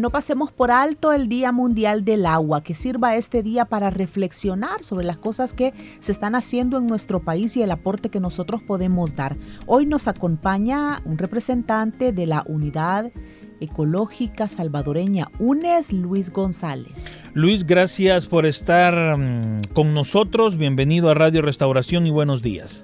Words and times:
No 0.00 0.10
pasemos 0.10 0.50
por 0.50 0.70
alto 0.70 1.12
el 1.12 1.28
Día 1.28 1.52
Mundial 1.52 2.04
del 2.04 2.24
Agua, 2.24 2.62
que 2.62 2.74
sirva 2.74 3.16
este 3.16 3.42
día 3.42 3.66
para 3.66 3.90
reflexionar 3.90 4.82
sobre 4.82 5.04
las 5.04 5.18
cosas 5.18 5.52
que 5.52 5.74
se 6.00 6.10
están 6.10 6.34
haciendo 6.34 6.78
en 6.78 6.86
nuestro 6.86 7.20
país 7.22 7.56
y 7.56 7.62
el 7.62 7.70
aporte 7.70 8.08
que 8.08 8.18
nosotros 8.18 8.62
podemos 8.62 9.14
dar. 9.14 9.36
Hoy 9.66 9.86
nos 9.86 10.08
acompaña 10.08 11.00
un 11.04 11.18
representante 11.18 12.12
de 12.12 12.26
la 12.26 12.44
Unidad 12.46 13.12
Ecológica 13.60 14.48
Salvadoreña 14.48 15.28
UNES, 15.38 15.92
Luis 15.92 16.32
González. 16.32 17.18
Luis, 17.34 17.66
gracias 17.66 18.24
por 18.24 18.46
estar 18.46 19.18
mm, 19.18 19.60
con 19.74 19.92
nosotros. 19.92 20.56
Bienvenido 20.56 21.10
a 21.10 21.14
Radio 21.14 21.42
Restauración 21.42 22.06
y 22.06 22.10
buenos 22.10 22.40
días. 22.40 22.82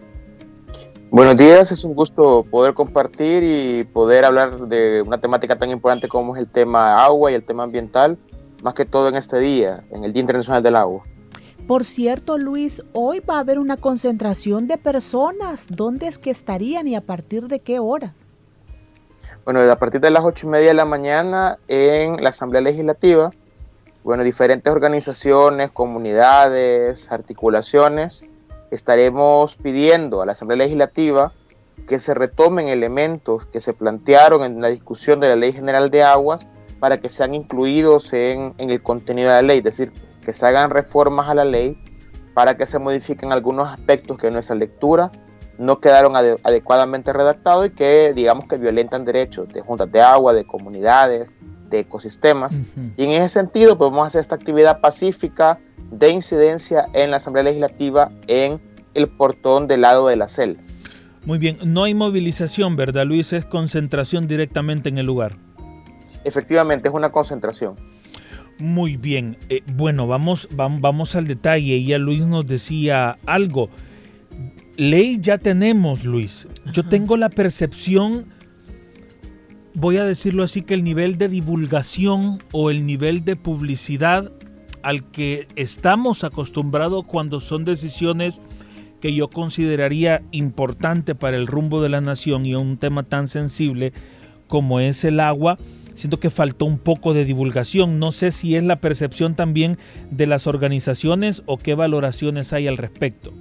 Buenos 1.11 1.37
días, 1.37 1.71
es 1.71 1.85
un 1.85 1.95
gusto 1.95 2.45
poder 2.51 2.75
compartir 2.75 3.45
y 3.45 3.85
poder 3.85 4.25
hablar 4.25 4.59
de 4.67 5.03
una 5.03 5.19
temática 5.19 5.57
tan 5.57 5.71
importante 5.71 6.09
como 6.09 6.35
es 6.35 6.43
el 6.43 6.49
tema 6.49 7.05
agua 7.05 7.31
y 7.31 7.35
el 7.35 7.45
tema 7.45 7.63
ambiental, 7.63 8.19
más 8.65 8.75
que 8.75 8.85
todo 8.85 9.09
en 9.09 9.15
este 9.15 9.39
día, 9.39 9.85
en 9.93 10.03
el 10.03 10.13
Día 10.13 10.23
Internacional 10.23 10.65
del 10.65 10.75
Agua. 10.75 11.05
Por 11.69 11.85
cierto, 11.85 12.39
Luis, 12.39 12.83
hoy 12.93 13.21
va 13.21 13.37
a 13.37 13.41
haber 13.41 13.61
una 13.61 13.77
concentración 13.77 14.67
de 14.67 14.79
personas. 14.79 15.69
¿Dónde 15.71 16.09
es 16.09 16.19
que 16.19 16.31
estarían 16.31 16.89
y 16.89 16.97
a 16.97 17.01
partir 17.01 17.47
de 17.47 17.61
qué 17.61 17.79
hora? 17.79 18.15
Bueno, 19.45 19.61
a 19.61 19.79
partir 19.79 20.01
de 20.01 20.11
las 20.11 20.25
ocho 20.25 20.49
y 20.49 20.51
media 20.51 20.69
de 20.69 20.75
la 20.75 20.85
mañana 20.85 21.59
en 21.69 22.23
la 22.23 22.31
Asamblea 22.31 22.63
Legislativa, 22.63 23.31
bueno, 24.03 24.25
diferentes 24.25 24.73
organizaciones, 24.73 25.71
comunidades, 25.71 27.11
articulaciones, 27.13 28.25
estaremos 28.71 29.57
pidiendo 29.57 30.23
a 30.23 30.27
la 30.27 30.33
Asamblea 30.33 30.59
Legislativa 30.59 31.33
que 31.87 31.99
se 31.99 32.15
retomen 32.15 32.69
elementos 32.69 33.47
que 33.47 33.61
se 33.61 33.73
plantearon 33.73 34.43
en 34.43 34.61
la 34.61 34.69
discusión 34.69 35.21
de 35.21 35.29
la 35.29 35.37
Ley 35.37 35.53
General 35.53 35.91
de 35.91 36.03
Aguas 36.03 36.47
para 36.81 36.99
que 36.99 37.09
sean 37.09 37.35
incluidos 37.35 38.13
en, 38.13 38.55
el 38.59 38.83
contenido 38.83 39.29
de 39.31 39.37
la 39.37 39.43
ley, 39.43 39.59
es 39.59 39.65
decir, 39.65 39.93
que 40.23 40.33
se 40.33 40.47
hagan 40.47 40.71
reformas 40.71 41.29
a 41.29 41.35
la 41.35 41.45
ley 41.45 41.83
para 42.35 42.57
que 42.57 42.67
se 42.67 42.79
modifiquen 42.79 43.33
algunos 43.33 43.69
aspectos 43.69 44.19
que 44.19 44.27
en 44.27 44.35
nuestra 44.35 44.57
lectura 44.57 45.11
no 45.59 45.81
quedaron 45.81 46.17
adecuadamente 46.17 47.13
redactados 47.13 47.67
y 47.67 47.71
que 47.71 48.13
digamos 48.13 48.47
que 48.47 48.59
violentan 48.59 49.07
derechos 49.07 49.49
de 49.49 49.63
juntas 49.63 49.91
de 49.91 50.03
agua, 50.03 50.35
de 50.35 50.47
comunidades, 50.47 51.35
de 51.71 51.81
ecosistemas. 51.81 52.61
Y 52.97 53.05
en 53.05 53.11
ese 53.11 53.29
sentido 53.29 53.79
podemos 53.79 54.01
pues, 54.01 54.09
hacer 54.09 54.21
esta 54.21 54.35
actividad 54.35 54.81
pacífica, 54.81 55.59
de 55.91 56.11
incidencia 56.11 56.89
en 56.95 57.11
la 57.11 57.19
Asamblea 57.19 57.45
Legislativa 57.45 58.11
en 58.27 58.61
el 58.95 59.09
portón 59.09 59.69
del 59.69 59.83
lado 59.83 60.09
de 60.09 60.17
la 60.17 60.29
celda. 60.29 60.61
Muy 61.25 61.39
bien, 61.39 61.59
no 61.65 61.85
hay 61.85 61.95
movilización, 61.95 62.77
¿verdad 62.77 63.05
Luis? 63.05 63.33
Es 63.33 63.45
concentración 63.45 64.27
directamente 64.27 64.89
en 64.89 64.99
el 64.99 65.07
lugar. 65.07 65.37
Efectivamente, 66.25 66.89
es 66.89 66.95
una 66.95 67.11
concentración. 67.11 67.75
Muy 68.59 68.97
bien, 68.97 69.37
eh, 69.49 69.63
bueno, 69.75 70.07
vamos, 70.07 70.49
vamos, 70.53 70.81
vamos 70.81 71.15
al 71.15 71.27
detalle. 71.27 71.83
Ya 71.85 71.99
Luis 71.99 72.23
nos 72.23 72.47
decía 72.47 73.19
algo. 73.27 73.69
Ley 74.77 75.19
ya 75.21 75.39
tenemos, 75.39 76.05
Luis. 76.05 76.47
Yo 76.73 76.89
tengo 76.89 77.17
la 77.17 77.29
percepción, 77.29 78.27
voy 79.77 79.99
a 79.99 80.05
decirlo 80.05 80.43
así, 80.43 80.63
que 80.63 80.73
el 80.73 80.83
nivel 80.83 81.19
de 81.19 81.29
divulgación 81.29 82.39
o 82.51 82.71
el 82.71 82.87
nivel 82.87 83.25
de 83.25 83.37
publicidad 83.37 84.33
al 84.83 85.05
que 85.11 85.47
estamos 85.55 86.25
acostumbrados 86.25 87.05
cuando 87.05 87.41
son 87.41 87.67
decisiones 87.67 88.41
que 89.01 89.15
yo 89.15 89.29
consideraría 89.29 90.23
importante 90.31 91.15
para 91.15 91.37
el 91.37 91.47
rumbo 91.47 91.83
de 91.83 91.91
la 91.91 92.01
nación 92.01 92.47
y 92.47 92.55
un 92.55 92.79
tema 92.79 93.03
tan 93.03 93.29
sensible 93.29 93.93
como 94.49 94.81
es 94.81 95.05
el 95.05 95.21
agua, 95.21 95.59
siento 95.95 96.21
que 96.21 96.31
faltó 96.31 96.65
un 96.65 96.79
poco 96.79 97.13
de 97.13 97.27
divulgación. 97.27 97.99
No 97.99 98.13
sé 98.13 98.31
si 98.33 98.57
es 98.57 98.65
la 98.65 98.81
percepción 98.81 99.35
también 99.35 99.77
de 100.11 100.27
las 100.27 100.47
organizaciones 100.47 101.43
o 101.45 101.59
qué 101.59 101.75
valoraciones 101.75 102.55
hay 102.55 102.67
al 102.67 102.79
respecto. 102.79 103.35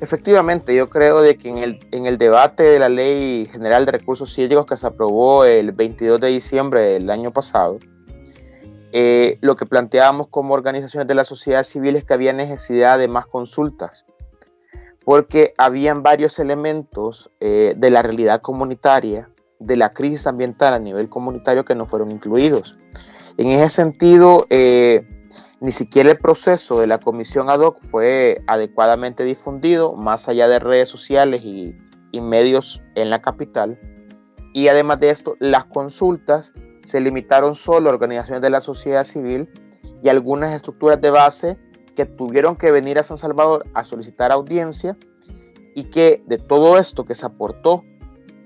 Efectivamente, 0.00 0.74
yo 0.74 0.88
creo 0.88 1.20
de 1.20 1.36
que 1.36 1.50
en 1.50 1.58
el, 1.58 1.80
en 1.90 2.06
el 2.06 2.16
debate 2.16 2.62
de 2.62 2.78
la 2.78 2.88
Ley 2.88 3.46
General 3.46 3.84
de 3.84 3.92
Recursos 3.92 4.36
Hídricos 4.38 4.64
que 4.64 4.76
se 4.78 4.86
aprobó 4.86 5.44
el 5.44 5.72
22 5.72 6.18
de 6.20 6.28
diciembre 6.28 6.80
del 6.92 7.10
año 7.10 7.32
pasado, 7.32 7.78
eh, 8.92 9.38
lo 9.42 9.56
que 9.56 9.66
planteábamos 9.66 10.28
como 10.28 10.54
organizaciones 10.54 11.06
de 11.06 11.14
la 11.14 11.24
sociedad 11.24 11.64
civil 11.64 11.96
es 11.96 12.04
que 12.04 12.14
había 12.14 12.32
necesidad 12.32 12.98
de 12.98 13.08
más 13.08 13.26
consultas, 13.26 14.06
porque 15.04 15.52
habían 15.58 16.02
varios 16.02 16.38
elementos 16.38 17.30
eh, 17.40 17.74
de 17.76 17.90
la 17.90 18.02
realidad 18.02 18.40
comunitaria, 18.40 19.28
de 19.58 19.76
la 19.76 19.92
crisis 19.92 20.26
ambiental 20.26 20.72
a 20.72 20.78
nivel 20.78 21.10
comunitario 21.10 21.66
que 21.66 21.74
no 21.74 21.84
fueron 21.84 22.10
incluidos. 22.10 22.76
En 23.36 23.48
ese 23.48 23.68
sentido, 23.68 24.46
eh, 24.48 25.06
ni 25.60 25.72
siquiera 25.72 26.10
el 26.10 26.18
proceso 26.18 26.80
de 26.80 26.86
la 26.86 26.98
comisión 26.98 27.50
ad 27.50 27.60
hoc 27.60 27.80
fue 27.82 28.42
adecuadamente 28.46 29.24
difundido, 29.24 29.94
más 29.94 30.28
allá 30.28 30.48
de 30.48 30.58
redes 30.58 30.88
sociales 30.88 31.42
y 31.44 32.20
medios 32.20 32.82
en 32.94 33.10
la 33.10 33.20
capital. 33.20 33.78
Y 34.52 34.68
además 34.68 35.00
de 35.00 35.10
esto, 35.10 35.36
las 35.38 35.66
consultas 35.66 36.52
se 36.82 37.00
limitaron 37.00 37.54
solo 37.54 37.90
a 37.90 37.92
organizaciones 37.92 38.42
de 38.42 38.50
la 38.50 38.60
sociedad 38.60 39.04
civil 39.04 39.48
y 40.02 40.08
algunas 40.08 40.52
estructuras 40.52 41.00
de 41.00 41.10
base 41.10 41.58
que 41.94 42.06
tuvieron 42.06 42.56
que 42.56 42.70
venir 42.70 42.98
a 42.98 43.02
San 43.02 43.18
Salvador 43.18 43.66
a 43.74 43.84
solicitar 43.84 44.32
audiencia 44.32 44.96
y 45.74 45.84
que 45.84 46.22
de 46.26 46.38
todo 46.38 46.78
esto 46.78 47.04
que 47.04 47.14
se 47.14 47.26
aportó 47.26 47.84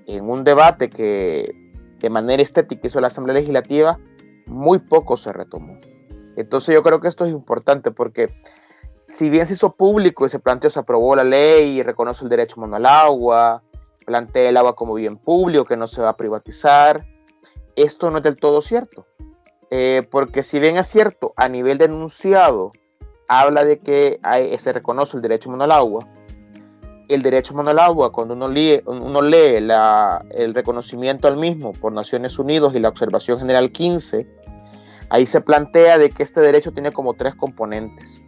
en 0.07 0.29
un 0.29 0.45
debate 0.45 0.91
que 0.91 1.55
de 2.01 2.11
manera 2.11 2.43
estética 2.43 2.87
hizo 2.87 3.01
la 3.01 3.07
Asamblea 3.07 3.35
Legislativa, 3.35 3.99
muy 4.47 4.79
poco 4.81 5.17
se 5.17 5.33
retomó. 5.33 5.79
Entonces 6.37 6.75
yo 6.75 6.83
creo 6.83 7.01
que 7.01 7.09
esto 7.09 7.25
es 7.25 7.33
importante 7.33 7.91
porque 7.91 8.31
si 9.07 9.31
bien 9.31 9.47
se 9.47 9.55
hizo 9.55 9.73
público 9.73 10.27
y 10.27 10.29
se 10.29 10.39
planteó, 10.39 10.71
se 10.71 10.81
aprobó 10.81 11.15
la 11.15 11.25
ley 11.25 11.79
y 11.79 11.83
reconoce 11.83 12.25
el 12.25 12.31
derecho 12.31 12.57
humano 12.57 12.77
al 12.77 12.87
agua, 12.87 13.63
plantea 14.07 14.49
el 14.49 14.57
agua 14.57 14.75
como 14.75 14.95
bien 14.95 15.17
público 15.17 15.65
que 15.65 15.77
no 15.77 15.89
se 15.89 16.03
va 16.03 16.11
a 16.11 16.17
privatizar, 16.17 17.05
esto 17.77 18.11
no 18.11 18.19
es 18.19 18.23
del 18.23 18.37
todo 18.37 18.61
cierto. 18.61 19.07
Eh, 19.71 20.07
porque 20.11 20.43
si 20.43 20.59
bien 20.59 20.77
es 20.77 20.87
cierto, 20.87 21.33
a 21.37 21.49
nivel 21.49 21.79
denunciado, 21.79 22.73
habla 23.29 23.65
de 23.65 23.81
que 23.81 24.21
se 24.59 24.73
reconoce 24.73 25.17
el 25.17 25.23
derecho 25.23 25.49
humano 25.49 25.65
al 25.65 25.73
agua, 25.73 26.07
el 27.09 27.23
derecho 27.23 27.55
humano 27.55 27.71
al 27.71 27.79
agua, 27.79 28.13
cuando 28.13 28.35
uno 28.35 28.49
lee, 28.49 28.81
uno 28.87 29.21
lee 29.21 29.57
el 30.31 30.55
reconocimiento 30.55 31.29
al 31.29 31.37
mismo 31.37 31.73
por 31.73 31.93
Naciones 31.93 32.39
Unidas 32.39 32.75
y 32.75 32.79
la 32.79 32.89
Observación 32.89 33.39
General 33.39 33.71
15, 33.71 34.27
ahí 35.11 35.27
se 35.27 35.41
plantea 35.41 35.99
de 35.99 36.11
que 36.11 36.23
este 36.23 36.41
derecho 36.41 36.73
tiene 36.73 36.93
como 36.93 37.15
tres 37.15 37.35
componentes. 37.35 38.23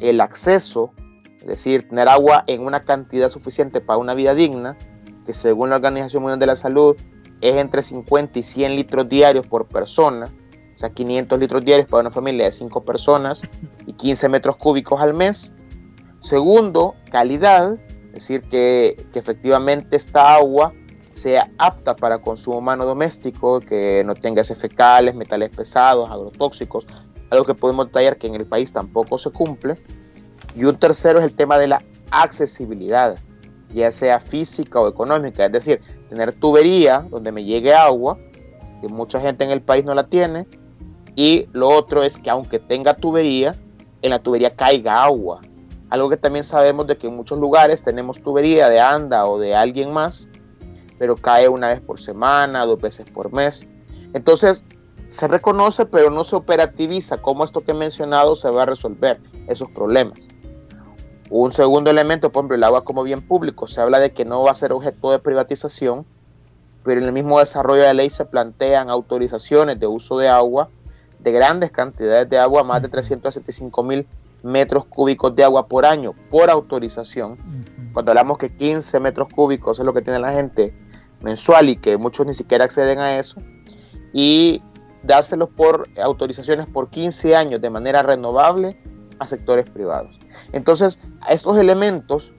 El 0.00 0.20
acceso, 0.20 0.92
es 1.40 1.46
decir, 1.46 1.88
tener 1.88 2.08
agua 2.08 2.44
en 2.46 2.62
una 2.62 2.80
cantidad 2.80 3.28
suficiente 3.28 3.80
para 3.80 3.98
una 3.98 4.14
vida 4.14 4.34
digna, 4.34 4.76
que 5.24 5.32
según 5.32 5.70
la 5.70 5.76
Organización 5.76 6.22
Mundial 6.22 6.40
de 6.40 6.46
la 6.46 6.56
Salud 6.56 6.96
es 7.40 7.56
entre 7.56 7.82
50 7.82 8.38
y 8.38 8.42
100 8.42 8.76
litros 8.76 9.08
diarios 9.08 9.46
por 9.46 9.66
persona, 9.66 10.26
o 10.74 10.78
sea, 10.78 10.90
500 10.90 11.38
litros 11.38 11.64
diarios 11.64 11.86
para 11.86 12.02
una 12.02 12.10
familia 12.10 12.46
de 12.46 12.52
5 12.52 12.84
personas 12.84 13.42
y 13.86 13.92
15 13.92 14.28
metros 14.28 14.56
cúbicos 14.56 15.00
al 15.00 15.14
mes. 15.14 15.54
Segundo, 16.20 16.94
calidad, 17.10 17.78
es 18.08 18.12
decir, 18.12 18.42
que, 18.42 19.06
que 19.12 19.18
efectivamente 19.18 19.96
esta 19.96 20.34
agua 20.34 20.72
sea 21.20 21.50
apta 21.58 21.94
para 21.94 22.18
consumo 22.18 22.58
humano 22.58 22.86
doméstico, 22.86 23.60
que 23.60 24.02
no 24.04 24.14
tenga 24.14 24.42
fecales, 24.42 25.14
metales 25.14 25.50
pesados, 25.50 26.10
agrotóxicos, 26.10 26.86
algo 27.28 27.44
que 27.44 27.54
podemos 27.54 27.86
detallar 27.86 28.16
que 28.16 28.26
en 28.26 28.34
el 28.34 28.46
país 28.46 28.72
tampoco 28.72 29.18
se 29.18 29.30
cumple. 29.30 29.76
Y 30.56 30.64
un 30.64 30.76
tercero 30.76 31.18
es 31.18 31.26
el 31.26 31.36
tema 31.36 31.58
de 31.58 31.68
la 31.68 31.82
accesibilidad, 32.10 33.18
ya 33.72 33.92
sea 33.92 34.18
física 34.18 34.80
o 34.80 34.88
económica, 34.88 35.44
es 35.44 35.52
decir, 35.52 35.80
tener 36.08 36.32
tubería 36.32 37.06
donde 37.10 37.32
me 37.32 37.44
llegue 37.44 37.74
agua, 37.74 38.18
que 38.80 38.88
mucha 38.88 39.20
gente 39.20 39.44
en 39.44 39.50
el 39.50 39.60
país 39.60 39.84
no 39.84 39.94
la 39.94 40.06
tiene, 40.06 40.46
y 41.14 41.46
lo 41.52 41.68
otro 41.68 42.02
es 42.02 42.18
que 42.18 42.30
aunque 42.30 42.58
tenga 42.58 42.94
tubería, 42.94 43.54
en 44.00 44.10
la 44.10 44.20
tubería 44.20 44.56
caiga 44.56 45.04
agua. 45.04 45.40
Algo 45.90 46.08
que 46.08 46.16
también 46.16 46.44
sabemos 46.44 46.86
de 46.86 46.96
que 46.96 47.08
en 47.08 47.16
muchos 47.16 47.38
lugares 47.38 47.82
tenemos 47.82 48.22
tubería 48.22 48.70
de 48.70 48.80
ANDA 48.80 49.26
o 49.26 49.38
de 49.38 49.54
alguien 49.54 49.92
más, 49.92 50.29
pero 51.00 51.16
cae 51.16 51.48
una 51.48 51.68
vez 51.68 51.80
por 51.80 51.98
semana, 51.98 52.66
dos 52.66 52.78
veces 52.78 53.06
por 53.10 53.32
mes. 53.32 53.66
Entonces, 54.12 54.64
se 55.08 55.28
reconoce, 55.28 55.86
pero 55.86 56.10
no 56.10 56.24
se 56.24 56.36
operativiza 56.36 57.22
cómo 57.22 57.42
esto 57.42 57.62
que 57.62 57.70
he 57.70 57.74
mencionado 57.74 58.36
se 58.36 58.50
va 58.50 58.64
a 58.64 58.66
resolver 58.66 59.18
esos 59.46 59.70
problemas. 59.70 60.28
Un 61.30 61.52
segundo 61.52 61.90
elemento, 61.90 62.30
por 62.30 62.40
ejemplo, 62.40 62.56
el 62.56 62.64
agua 62.64 62.84
como 62.84 63.02
bien 63.02 63.22
público, 63.22 63.66
se 63.66 63.80
habla 63.80 63.98
de 63.98 64.12
que 64.12 64.26
no 64.26 64.42
va 64.42 64.50
a 64.50 64.54
ser 64.54 64.74
objeto 64.74 65.10
de 65.10 65.20
privatización, 65.20 66.04
pero 66.84 67.00
en 67.00 67.06
el 67.06 67.12
mismo 67.14 67.38
desarrollo 67.38 67.80
de 67.80 67.86
la 67.86 67.94
ley 67.94 68.10
se 68.10 68.26
plantean 68.26 68.90
autorizaciones 68.90 69.80
de 69.80 69.86
uso 69.86 70.18
de 70.18 70.28
agua, 70.28 70.68
de 71.18 71.32
grandes 71.32 71.70
cantidades 71.70 72.28
de 72.28 72.38
agua, 72.38 72.62
más 72.62 72.82
de 72.82 72.90
375 72.90 73.82
mil 73.84 74.06
metros 74.42 74.84
cúbicos 74.84 75.34
de 75.34 75.44
agua 75.44 75.66
por 75.66 75.86
año, 75.86 76.12
por 76.30 76.50
autorización. 76.50 77.38
Cuando 77.94 78.10
hablamos 78.10 78.36
que 78.36 78.54
15 78.54 79.00
metros 79.00 79.28
cúbicos 79.32 79.78
es 79.78 79.86
lo 79.86 79.94
que 79.94 80.02
tiene 80.02 80.18
la 80.18 80.34
gente 80.34 80.74
mensual 81.22 81.68
y 81.68 81.76
que 81.76 81.96
muchos 81.96 82.26
ni 82.26 82.34
siquiera 82.34 82.64
acceden 82.64 82.98
a 82.98 83.18
eso, 83.18 83.40
y 84.12 84.62
dárselos 85.02 85.48
por 85.50 85.88
autorizaciones 86.02 86.66
por 86.66 86.90
15 86.90 87.36
años 87.36 87.60
de 87.60 87.70
manera 87.70 88.02
renovable 88.02 88.78
a 89.18 89.26
sectores 89.26 89.68
privados. 89.70 90.18
Entonces, 90.52 90.98
estos 91.28 91.58
elementos, 91.58 92.32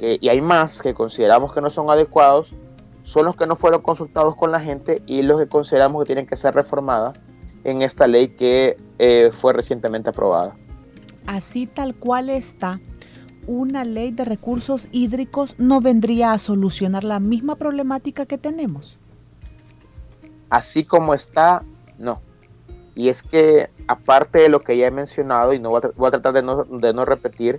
y 0.00 0.28
hay 0.28 0.40
más 0.40 0.82
que 0.82 0.94
consideramos 0.94 1.52
que 1.52 1.60
no 1.60 1.70
son 1.70 1.90
adecuados, 1.90 2.54
son 3.02 3.24
los 3.26 3.36
que 3.36 3.46
no 3.46 3.56
fueron 3.56 3.82
consultados 3.82 4.34
con 4.34 4.50
la 4.50 4.60
gente 4.60 5.02
y 5.06 5.22
los 5.22 5.38
que 5.40 5.48
consideramos 5.48 6.02
que 6.02 6.06
tienen 6.06 6.26
que 6.26 6.36
ser 6.36 6.54
reformadas 6.54 7.18
en 7.64 7.82
esta 7.82 8.06
ley 8.06 8.28
que 8.28 8.76
eh, 8.98 9.30
fue 9.32 9.52
recientemente 9.52 10.10
aprobada. 10.10 10.56
Así 11.26 11.66
tal 11.66 11.94
cual 11.94 12.30
está, 12.30 12.80
una 13.46 13.84
ley 13.84 14.10
de 14.10 14.24
recursos 14.24 14.88
hídricos 14.92 15.54
no 15.58 15.80
vendría 15.80 16.32
a 16.32 16.38
solucionar 16.38 17.04
la 17.04 17.20
misma 17.20 17.56
problemática 17.56 18.26
que 18.26 18.38
tenemos. 18.38 18.98
Así 20.50 20.84
como 20.84 21.14
está, 21.14 21.62
no. 21.98 22.20
Y 22.94 23.08
es 23.08 23.22
que, 23.22 23.70
aparte 23.88 24.38
de 24.40 24.48
lo 24.48 24.60
que 24.60 24.76
ya 24.76 24.86
he 24.86 24.90
mencionado, 24.90 25.54
y 25.54 25.58
no 25.58 25.70
voy 25.70 26.08
a, 26.08 26.10
tratar 26.10 26.32
de 26.34 26.42
no, 26.42 27.04
repetir, 27.04 27.58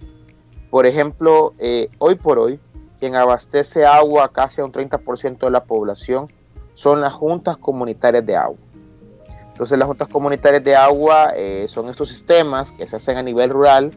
por 0.70 0.86
ejemplo, 0.86 1.54
eh, 1.58 1.90
hoy 1.98 2.16
por 2.16 2.38
hoy, 2.40 2.60
quien 3.00 3.16
abastece 3.16 3.86
agua 3.86 4.32
casi 4.32 4.62
un 4.62 4.72
30% 4.72 5.40
de 5.40 5.50
la 5.50 5.64
población 5.66 6.28
son 6.74 7.02
las 7.02 7.14
juntas 7.14 7.58
comunitarias 7.58 8.26
de 8.26 8.36
agua. 8.36 8.58
Entonces 9.48 9.78
las 9.78 9.88
juntas 9.88 10.08
comunitarias 10.08 10.64
de 10.64 10.76
agua 10.76 11.34
eh, 11.36 11.66
son 11.68 11.90
estos 11.90 12.10
sistemas 12.10 12.72
que 12.72 12.88
se 12.88 12.96
hacen 12.96 13.18
a 13.18 13.24
nivel 13.24 13.50
rural, 13.50 13.92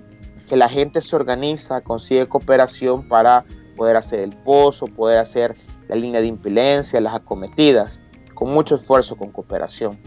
que 0.47 0.57
la 0.57 0.69
gente 0.69 1.01
se 1.01 1.17
organiza, 1.17 1.81
consigue 1.81 2.29
cooperación 2.29 3.09
para 3.09 3.45
poder 3.77 3.97
hacer 3.97 4.21
el 4.21 4.31
pozo, 4.31 4.87
poder 4.87 5.19
hacer 5.19 5.57
la 5.89 5.97
línea 5.97 6.21
de 6.21 6.27
impilencia, 6.27 7.01
las 7.01 7.15
acometidas, 7.15 8.01
con 8.35 8.51
mucho 8.53 8.77
esfuerzo, 8.77 9.17
con 9.17 9.31
cooperación. 9.31 9.99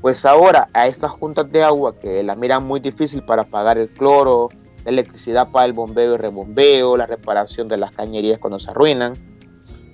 Pues 0.00 0.24
ahora 0.24 0.68
a 0.72 0.86
estas 0.86 1.10
juntas 1.10 1.50
de 1.50 1.62
agua 1.62 1.98
que 1.98 2.22
la 2.22 2.36
miran 2.36 2.66
muy 2.66 2.80
difícil 2.80 3.24
para 3.24 3.44
pagar 3.44 3.78
el 3.78 3.90
cloro, 3.90 4.48
la 4.84 4.90
electricidad 4.90 5.50
para 5.50 5.66
el 5.66 5.72
bombeo 5.72 6.14
y 6.14 6.16
rebombeo, 6.16 6.96
la 6.96 7.06
reparación 7.06 7.68
de 7.68 7.76
las 7.76 7.90
cañerías 7.90 8.38
cuando 8.38 8.58
se 8.58 8.70
arruinan, 8.70 9.14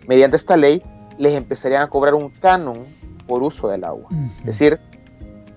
mediante 0.06 0.36
esta 0.36 0.56
ley 0.56 0.82
les 1.18 1.34
empezarían 1.34 1.82
a 1.82 1.88
cobrar 1.88 2.14
un 2.14 2.30
canon 2.30 2.86
por 3.26 3.42
uso 3.42 3.68
del 3.68 3.84
agua. 3.84 4.08
Es 4.40 4.58
decir, 4.58 4.80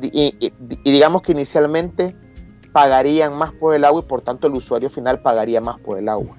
y, 0.01 0.53
digamos 0.83 1.21
que 1.21 1.31
inicialmente 1.31 2.15
pagarían 2.73 3.37
más 3.37 3.51
por 3.51 3.75
el 3.75 3.85
agua 3.85 4.01
y 4.01 4.07
por 4.07 4.21
tanto 4.21 4.47
el 4.47 4.53
usuario 4.53 4.89
final 4.89 5.21
pagaría 5.21 5.61
más 5.61 5.79
por 5.79 5.97
el 5.97 6.09
agua. 6.09 6.35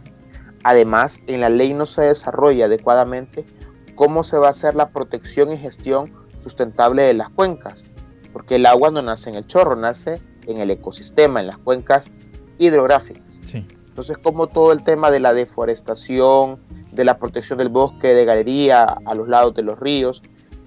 Además, 0.65 1.21
en 1.27 1.41
la 1.41 1.49
ley 1.49 1.73
no 1.73 1.87
se 1.87 2.03
desarrolla 2.03 2.67
adecuadamente 2.67 3.47
cómo 3.95 4.25
se 4.25 4.37
va 4.37 4.49
a 4.49 4.51
hacer 4.51 4.75
la 4.75 4.91
protección 4.91 5.53
y 5.53 5.57
gestión 5.57 6.13
sustentable 6.39 7.03
de 7.03 7.15
las 7.15 7.31
cuencas, 7.31 7.85
porque 8.33 8.57
el 8.57 8.67
agua 8.67 8.91
no 8.91 9.01
nace 9.01 9.31
en 9.31 9.37
el 9.37 9.47
chorro, 9.47 9.77
nace 9.77 10.21
en 10.47 10.59
el 10.59 10.71
ecosistema, 10.71 11.41
en 11.41 11.47
las 11.47 11.59
cuencas 11.59 12.11
hidrográficas. 12.59 13.41
Entonces, 13.53 14.19
como 14.19 14.49
todo 14.49 14.73
el 14.73 14.83
tema 14.83 15.13
de 15.13 15.21
la 15.21 15.33
deforestación, 15.33 16.59
de 16.91 17.05
la 17.05 17.19
protección 17.19 17.59
del 17.59 17.69
bosque, 17.69 18.09
de 18.09 18.25
galería 18.25 18.83
a 18.83 19.15
los 19.15 19.29
lados 19.29 19.55
de 19.55 19.63
los 19.63 19.79
ríos, 19.79 20.21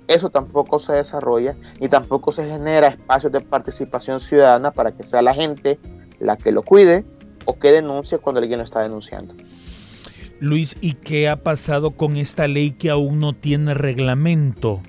eso 0.08 0.30
tampoco 0.30 0.80
se 0.80 0.94
desarrolla 0.94 1.56
y 1.80 1.90
tampoco 1.90 2.32
se 2.32 2.46
genera 2.46 2.88
espacios 2.88 3.32
de 3.32 3.42
participación 3.42 4.20
ciudadana 4.20 4.72
para 4.72 4.92
que 4.92 5.04
sea 5.04 5.22
la 5.22 5.34
gente 5.34 5.80
la 6.20 6.38
que 6.38 6.52
lo 6.52 6.62
cuide 6.62 7.06
o 7.46 7.60
que 7.60 7.72
denuncie 7.72 8.18
cuando 8.18 8.42
alguien 8.42 8.60
lo 8.60 8.66
está 8.66 8.82
denunciando. 8.82 9.36
Luis, 10.40 10.76
¿y 10.82 10.94
qué 10.94 11.30
ha 11.30 11.38
pasado 11.38 11.92
con 11.92 12.16
esta 12.18 12.48
ley 12.48 12.72
que 12.72 12.90
aún 12.90 13.20
no 13.20 13.34
tiene 13.34 13.74
reglamento? 13.74 14.82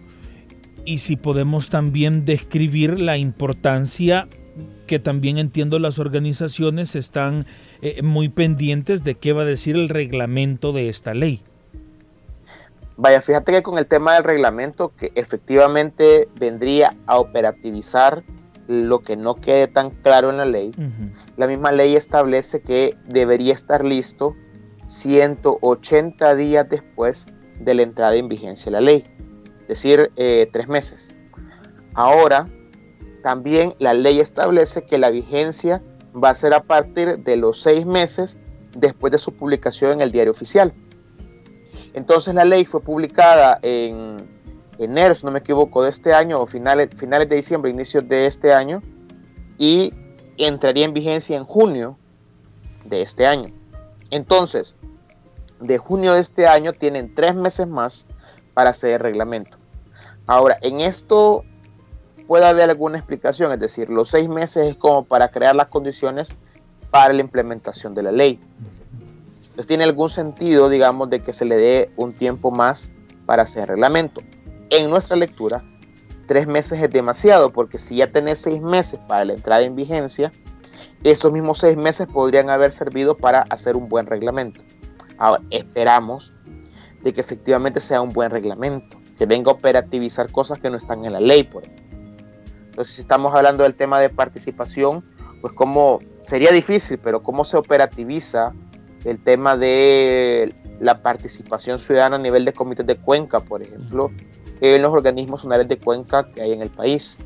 Y 0.85 0.99
si 0.99 1.17
podemos 1.17 1.71
también 1.71 2.25
describir 2.25 2.99
la 3.01 3.17
importancia 3.17 4.29
que 4.87 4.99
también 4.99 5.39
entiendo 5.39 5.79
las 5.79 5.99
organizaciones 5.99 6.97
están 6.97 7.47
eh, 7.83 8.03
muy 8.03 8.29
pendientes 8.29 9.05
de 9.05 9.15
qué 9.15 9.33
va 9.33 9.43
a 9.43 9.47
decir 9.47 9.77
el 9.77 9.89
reglamento 9.89 10.73
de 10.73 10.89
esta 10.89 11.15
ley. 11.15 11.43
Vaya, 12.99 13.21
fíjate 13.21 13.53
que 13.53 13.63
con 13.63 13.79
el 13.79 13.87
tema 13.87 14.15
del 14.15 14.25
reglamento, 14.25 14.93
que 14.97 15.13
efectivamente 15.15 16.29
vendría 16.35 16.97
a 17.07 17.19
operativizar 17.19 18.25
lo 18.67 19.05
que 19.05 19.17
no 19.17 19.37
quede 19.37 19.69
tan 19.69 19.91
claro 19.91 20.31
en 20.31 20.37
la 20.37 20.45
ley, 20.45 20.73
la 21.37 21.47
misma 21.47 21.71
ley 21.71 21.95
establece 21.95 22.61
que 22.61 22.97
debería 23.07 23.55
estar 23.55 23.85
listo 23.85 24.35
180 24.89 26.35
días 26.35 26.69
después 26.69 27.27
de 27.61 27.75
la 27.75 27.83
entrada 27.83 28.17
en 28.17 28.29
vigencia 28.29 28.65
de 28.65 28.71
la 28.73 28.81
ley, 28.81 29.05
es 29.61 29.69
decir, 29.69 30.11
eh, 30.17 30.51
tres 30.53 30.67
meses. 30.67 31.15
Ahora, 31.95 32.49
también 33.23 33.75
la 33.79 33.95
ley 33.95 34.19
establece 34.19 34.87
que 34.87 34.99
la 34.99 35.11
vigencia 35.11 35.85
va 36.13 36.31
a 36.31 36.35
ser 36.35 36.53
a 36.53 36.65
partir 36.65 37.21
de 37.21 37.37
los 37.37 37.63
seis 37.63 37.87
meses 37.87 38.41
después 38.77 39.13
de 39.13 39.19
su 39.19 39.35
publicación 39.35 39.93
en 39.93 40.01
el 40.01 40.11
diario 40.11 40.33
oficial. 40.33 40.75
Entonces 41.99 42.33
la 42.33 42.45
ley 42.45 42.65
fue 42.65 42.81
publicada 42.81 43.59
en 43.61 44.19
enero, 44.79 45.17
si 45.17 45.27
no 45.27 45.33
me 45.33 45.41
equivoco, 45.41 45.83
de 45.83 45.91
este 45.91 46.15
año 46.15 46.41
o 46.41 46.47
finales, 46.47 46.91
finales 46.97 47.29
de 47.29 47.35
diciembre, 47.35 47.73
inicios 47.73 48.09
de 48.09 48.27
este 48.27 48.53
año, 48.53 48.85
y 49.59 49.93
entraría 50.37 50.85
en 50.85 50.95
vigencia 50.95 51.37
en 51.37 51.43
junio 51.43 51.99
de 52.85 53.03
este 53.03 53.27
año. 53.27 53.53
Entonces, 54.13 54.77
de 55.59 55.77
junio 55.79 56.15
de 56.15 56.21
este 56.21 56.47
año 56.47 56.73
tienen 56.73 57.13
tres 57.17 57.35
meses 57.35 57.67
más 57.67 58.07
para 58.55 58.71
hacer 58.71 58.93
el 58.93 59.01
reglamento. 59.01 59.57
Ahora, 60.29 60.57
en 60.63 60.81
esto 60.81 61.43
puede 62.29 62.47
haber 62.47 62.71
alguna 62.71 62.99
explicación, 62.99 63.51
es 63.51 63.59
decir, 63.59 63.91
los 63.91 64.09
seis 64.09 64.29
meses 64.29 64.69
es 64.69 64.77
como 64.77 65.03
para 65.03 65.31
crear 65.31 65.57
las 65.57 65.67
condiciones 65.67 66.29
para 66.93 67.13
la 67.13 67.23
implementación 67.23 67.93
de 67.93 68.05
la 68.05 68.13
ley. 68.13 68.39
Entonces 69.59 69.71
tiene 69.71 69.83
algún 69.83 70.09
sentido, 70.09 70.69
digamos, 70.69 71.11
de 71.11 71.21
que 71.21 71.33
se 71.33 71.45
le 71.45 71.57
dé 71.57 71.91
un 71.97 72.13
tiempo 72.13 72.53
más 72.53 72.93
para 73.27 73.43
hacer 73.43 73.69
reglamento. 73.69 74.21
En 74.71 74.89
nuestra 74.89 75.17
lectura, 75.17 75.65
tres 76.29 76.47
meses 76.47 76.81
es 76.81 76.89
demasiado, 76.91 77.53
porque 77.53 77.77
si 77.81 77.97
ya 77.97 78.13
tenés 78.13 78.39
seis 78.39 78.63
meses 78.63 79.01
para 79.09 79.25
la 79.25 79.33
entrada 79.33 79.63
en 79.63 79.75
vigencia, 79.75 80.31
esos 81.03 81.33
mismos 81.33 81.59
seis 81.59 81.77
meses 81.77 82.07
podrían 82.07 82.51
haber 82.51 82.71
servido 82.71 83.17
para 83.17 83.41
hacer 83.51 83.75
un 83.75 83.89
buen 83.89 84.07
reglamento. 84.07 84.61
Ahora, 85.19 85.43
esperamos 85.51 86.33
de 87.03 87.13
que 87.13 87.21
efectivamente 87.21 87.81
sea 87.81 88.01
un 88.01 88.13
buen 88.13 88.31
reglamento, 88.31 88.97
que 89.19 89.27
venga 89.27 89.51
a 89.51 89.55
operativizar 89.55 90.31
cosas 90.31 90.61
que 90.61 90.71
no 90.71 90.77
están 90.77 91.05
en 91.05 91.15
la 91.15 91.21
ley, 91.21 91.43
por 91.43 91.65
ejemplo. 91.65 91.85
Entonces, 92.67 92.95
si 92.95 93.01
estamos 93.01 93.35
hablando 93.35 93.65
del 93.65 93.75
tema 93.75 93.99
de 93.99 94.09
participación, 94.09 95.05
pues 95.41 95.53
cómo 95.53 95.99
sería 96.21 96.53
difícil, 96.53 96.99
pero 96.99 97.25
cómo 97.25 97.45
se 97.45 97.57
operativiza 97.57 98.53
el 99.05 99.21
tema 99.21 99.57
de 99.57 100.55
la 100.81 101.03
participación 101.03 101.79
ciudadana 101.79 102.17
a 102.17 102.19
nivel 102.21 102.45
de 102.45 102.53
comités 102.53 102.87
de 102.87 102.97
cuenca, 102.97 103.41
por 103.41 103.63
ejemplo, 103.63 104.11
en 104.61 104.83
los 104.83 104.93
organismos 104.93 105.43
zonales 105.43 105.69
de 105.69 105.79
cuenca 105.79 106.31
que 106.33 106.43
hay 106.43 106.53
en 106.53 106.63
el 106.63 106.71
país, 106.71 107.19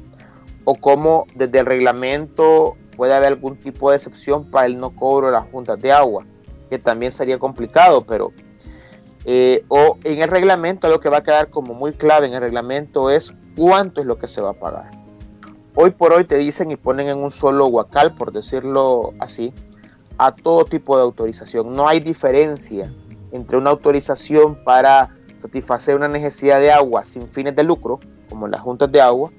o 0.64 0.74
cómo 0.74 1.26
desde 1.34 1.60
el 1.60 1.66
reglamento 1.66 2.76
puede 2.96 3.14
haber 3.14 3.28
algún 3.28 3.56
tipo 3.56 3.90
de 3.90 3.96
excepción 3.96 4.50
para 4.50 4.66
el 4.66 4.78
no 4.78 4.94
cobro 4.94 5.26
de 5.26 5.32
las 5.32 5.50
juntas 5.50 5.80
de 5.80 5.92
agua, 5.92 6.24
que 6.70 6.78
también 6.78 7.12
sería 7.12 7.38
complicado, 7.38 8.04
pero 8.06 8.32
eh, 9.24 9.64
o 9.68 9.98
en 10.04 10.20
el 10.20 10.28
reglamento 10.28 10.88
lo 10.88 11.00
que 11.00 11.08
va 11.08 11.18
a 11.18 11.22
quedar 11.22 11.50
como 11.50 11.74
muy 11.74 11.92
clave 11.92 12.26
en 12.26 12.34
el 12.34 12.40
reglamento 12.40 13.10
es 13.10 13.34
cuánto 13.56 14.00
es 14.00 14.06
lo 14.06 14.18
que 14.18 14.28
se 14.28 14.40
va 14.40 14.50
a 14.50 14.54
pagar. 14.54 14.90
Hoy 15.74 15.90
por 15.90 16.12
hoy 16.12 16.24
te 16.24 16.36
dicen 16.36 16.70
y 16.70 16.76
ponen 16.76 17.08
en 17.08 17.18
un 17.18 17.30
solo 17.30 17.66
huacal, 17.66 18.14
por 18.14 18.32
decirlo 18.32 19.14
así, 19.18 19.54
a 20.24 20.30
todo 20.30 20.64
tipo 20.64 20.96
de 20.96 21.02
autorización. 21.02 21.74
No 21.74 21.88
hay 21.88 21.98
diferencia 21.98 22.94
entre 23.32 23.56
una 23.56 23.70
autorización 23.70 24.62
para 24.62 25.16
satisfacer 25.34 25.96
una 25.96 26.06
necesidad 26.06 26.60
de 26.60 26.70
agua 26.70 27.02
sin 27.02 27.28
fines 27.28 27.56
de 27.56 27.64
lucro, 27.64 27.98
como 28.28 28.46
las 28.46 28.60
juntas 28.60 28.92
de 28.92 29.00
agua, 29.00 29.32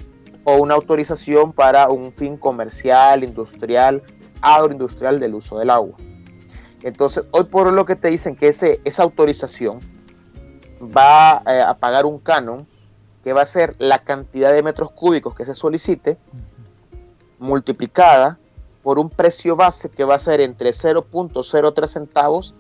o 0.44 0.58
una 0.58 0.74
autorización 0.76 1.54
para 1.54 1.90
un 1.90 2.12
fin 2.12 2.36
comercial, 2.36 3.24
industrial, 3.24 4.04
agroindustrial 4.42 5.22
del 5.22 5.36
uso 5.36 5.58
del 5.58 5.70
agua. 5.70 5.96
Entonces, 6.82 7.24
hoy 7.32 7.46
por 7.46 7.68
hoy 7.68 7.74
lo 7.74 7.86
que 7.86 7.96
te 7.96 8.10
dicen 8.10 8.36
que 8.36 8.50
ese, 8.50 8.82
esa 8.84 9.04
autorización 9.04 9.80
va 10.82 11.42
eh, 11.48 11.62
a 11.62 11.76
pagar 11.76 12.06
un 12.06 12.20
canon 12.20 12.68
que 13.24 13.32
va 13.32 13.44
a 13.44 13.46
ser 13.46 13.78
la 13.80 14.00
cantidad 14.00 14.52
de 14.52 14.62
metros 14.64 14.92
cúbicos 14.92 15.34
que 15.34 15.46
se 15.46 15.56
solicite 15.56 16.18
multiplicada 17.40 18.38
por 18.84 19.00
un 19.00 19.10
precio 19.10 19.56
base 19.56 19.90
que 19.90 20.04
va 20.04 20.16
a 20.16 20.20
ser 20.20 20.42
entre 20.42 20.72
0.03 20.72 21.88
centavos 21.88 22.54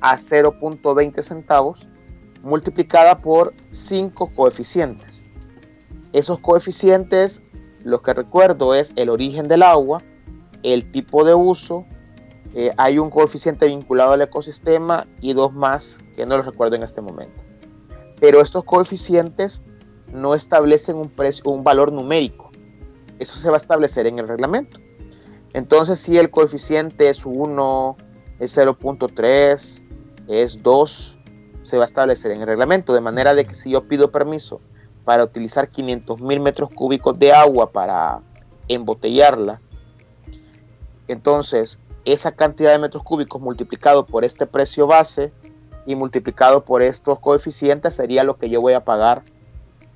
a 0.00 0.16
0.20 0.16 1.22
centavos 1.22 1.88
multiplicada 2.42 3.20
por 3.20 3.54
5 3.70 4.32
coeficientes. 4.34 5.24
Esos 6.12 6.38
coeficientes, 6.38 7.42
lo 7.82 8.02
que 8.02 8.14
recuerdo 8.14 8.74
es 8.74 8.92
el 8.96 9.10
origen 9.10 9.48
del 9.48 9.62
agua, 9.62 10.02
el 10.62 10.90
tipo 10.90 11.24
de 11.24 11.34
uso, 11.34 11.86
eh, 12.54 12.72
hay 12.76 12.98
un 12.98 13.10
coeficiente 13.10 13.66
vinculado 13.66 14.12
al 14.12 14.22
ecosistema 14.22 15.06
y 15.20 15.32
dos 15.34 15.52
más 15.52 16.00
que 16.16 16.26
no 16.26 16.36
los 16.36 16.46
recuerdo 16.46 16.76
en 16.76 16.82
este 16.82 17.00
momento. 17.00 17.42
Pero 18.18 18.40
estos 18.40 18.64
coeficientes 18.64 19.62
no 20.12 20.34
establecen 20.34 20.96
un, 20.96 21.08
precio, 21.08 21.50
un 21.50 21.62
valor 21.62 21.92
numérico. 21.92 22.50
Eso 23.18 23.36
se 23.36 23.48
va 23.48 23.56
a 23.56 23.58
establecer 23.58 24.06
en 24.06 24.18
el 24.18 24.28
reglamento. 24.28 24.80
Entonces, 25.52 26.00
si 26.00 26.16
el 26.18 26.30
coeficiente 26.30 27.08
es 27.08 27.26
1, 27.26 27.96
es 28.38 28.56
0.3, 28.56 29.84
es 30.28 30.62
2, 30.62 31.18
se 31.62 31.76
va 31.76 31.84
a 31.84 31.86
establecer 31.86 32.30
en 32.30 32.40
el 32.40 32.46
reglamento. 32.46 32.94
De 32.94 33.00
manera 33.00 33.34
de 33.34 33.44
que 33.44 33.54
si 33.54 33.70
yo 33.70 33.82
pido 33.88 34.10
permiso 34.10 34.60
para 35.04 35.24
utilizar 35.24 35.68
500 35.68 36.20
mil 36.20 36.40
metros 36.40 36.70
cúbicos 36.70 37.18
de 37.18 37.32
agua 37.32 37.70
para 37.70 38.20
embotellarla, 38.68 39.60
entonces 41.08 41.80
esa 42.04 42.32
cantidad 42.32 42.70
de 42.72 42.78
metros 42.78 43.02
cúbicos 43.02 43.40
multiplicado 43.40 44.06
por 44.06 44.24
este 44.24 44.46
precio 44.46 44.86
base 44.86 45.32
y 45.86 45.96
multiplicado 45.96 46.64
por 46.64 46.82
estos 46.82 47.18
coeficientes 47.18 47.96
sería 47.96 48.24
lo 48.24 48.36
que 48.36 48.48
yo 48.48 48.60
voy 48.60 48.74
a 48.74 48.84
pagar, 48.84 49.22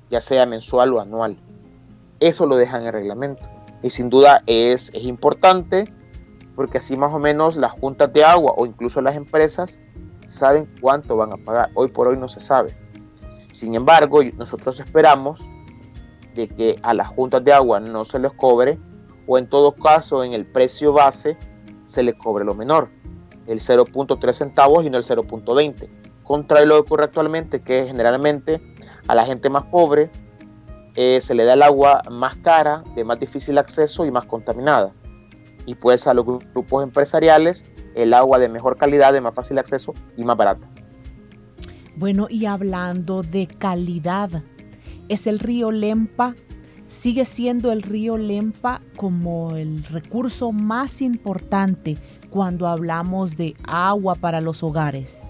ya 0.09 0.21
sea 0.21 0.45
mensual 0.45 0.93
o 0.93 0.99
anual. 0.99 1.37
Eso 2.19 2.45
lo 2.45 2.57
dejan 2.57 2.81
en 2.81 2.87
el 2.87 2.93
reglamento. 2.93 3.54
Y 3.81 3.89
sin 3.89 4.09
duda 4.09 4.41
es, 4.45 4.91
es 4.93 5.03
importante 5.03 5.85
porque 6.55 6.77
así 6.77 6.95
más 6.95 7.13
o 7.13 7.19
menos 7.19 7.55
las 7.55 7.73
juntas 7.73 8.11
de 8.13 8.23
agua 8.23 8.53
o 8.55 8.65
incluso 8.65 9.01
las 9.01 9.15
empresas 9.15 9.79
saben 10.25 10.69
cuánto 10.81 11.17
van 11.17 11.33
a 11.33 11.37
pagar. 11.37 11.69
Hoy 11.75 11.89
por 11.89 12.07
hoy 12.07 12.17
no 12.17 12.29
se 12.29 12.39
sabe. 12.39 12.75
Sin 13.51 13.75
embargo, 13.75 14.21
nosotros 14.37 14.79
esperamos 14.79 15.41
de 16.33 16.47
que 16.47 16.75
a 16.81 16.93
las 16.93 17.07
juntas 17.07 17.43
de 17.43 17.53
agua 17.53 17.79
no 17.79 18.05
se 18.05 18.19
les 18.19 18.33
cobre 18.33 18.77
o 19.27 19.37
en 19.37 19.47
todo 19.47 19.73
caso 19.73 20.23
en 20.23 20.33
el 20.33 20.45
precio 20.45 20.93
base 20.93 21.37
se 21.85 22.03
le 22.03 22.17
cobre 22.17 22.43
lo 22.43 22.55
menor, 22.55 22.89
el 23.47 23.59
0.3 23.59 24.33
centavos 24.33 24.85
y 24.85 24.89
no 24.89 24.97
el 24.97 25.03
0.20. 25.03 25.89
Contrario 26.23 26.65
lo 26.65 26.75
que 26.75 26.81
ocurre 26.81 27.03
actualmente, 27.05 27.61
que 27.61 27.85
generalmente 27.85 28.61
a 29.07 29.15
la 29.15 29.25
gente 29.25 29.49
más 29.49 29.65
pobre 29.65 30.09
eh, 30.95 31.19
se 31.21 31.35
le 31.35 31.43
da 31.43 31.53
el 31.53 31.63
agua 31.63 32.01
más 32.09 32.35
cara, 32.37 32.83
de 32.95 33.03
más 33.03 33.19
difícil 33.19 33.57
acceso 33.57 34.05
y 34.05 34.11
más 34.11 34.25
contaminada. 34.25 34.93
Y 35.65 35.75
pues 35.75 36.07
a 36.07 36.13
los 36.13 36.25
grupos 36.25 36.83
empresariales 36.83 37.65
el 37.95 38.13
agua 38.13 38.39
de 38.39 38.49
mejor 38.49 38.77
calidad, 38.77 39.13
de 39.13 39.21
más 39.21 39.33
fácil 39.33 39.57
acceso 39.57 39.93
y 40.17 40.23
más 40.23 40.37
barata. 40.37 40.67
Bueno, 41.95 42.27
y 42.29 42.45
hablando 42.45 43.23
de 43.23 43.47
calidad, 43.47 44.43
es 45.07 45.27
el 45.27 45.39
río 45.39 45.71
Lempa 45.71 46.35
sigue 46.87 47.25
siendo 47.25 47.71
el 47.71 47.81
río 47.81 48.17
Lempa 48.17 48.81
como 48.95 49.55
el 49.55 49.83
recurso 49.85 50.51
más 50.51 51.01
importante 51.01 51.97
cuando 52.29 52.67
hablamos 52.67 53.37
de 53.37 53.55
agua 53.67 54.15
para 54.15 54.41
los 54.41 54.63
hogares. 54.63 55.23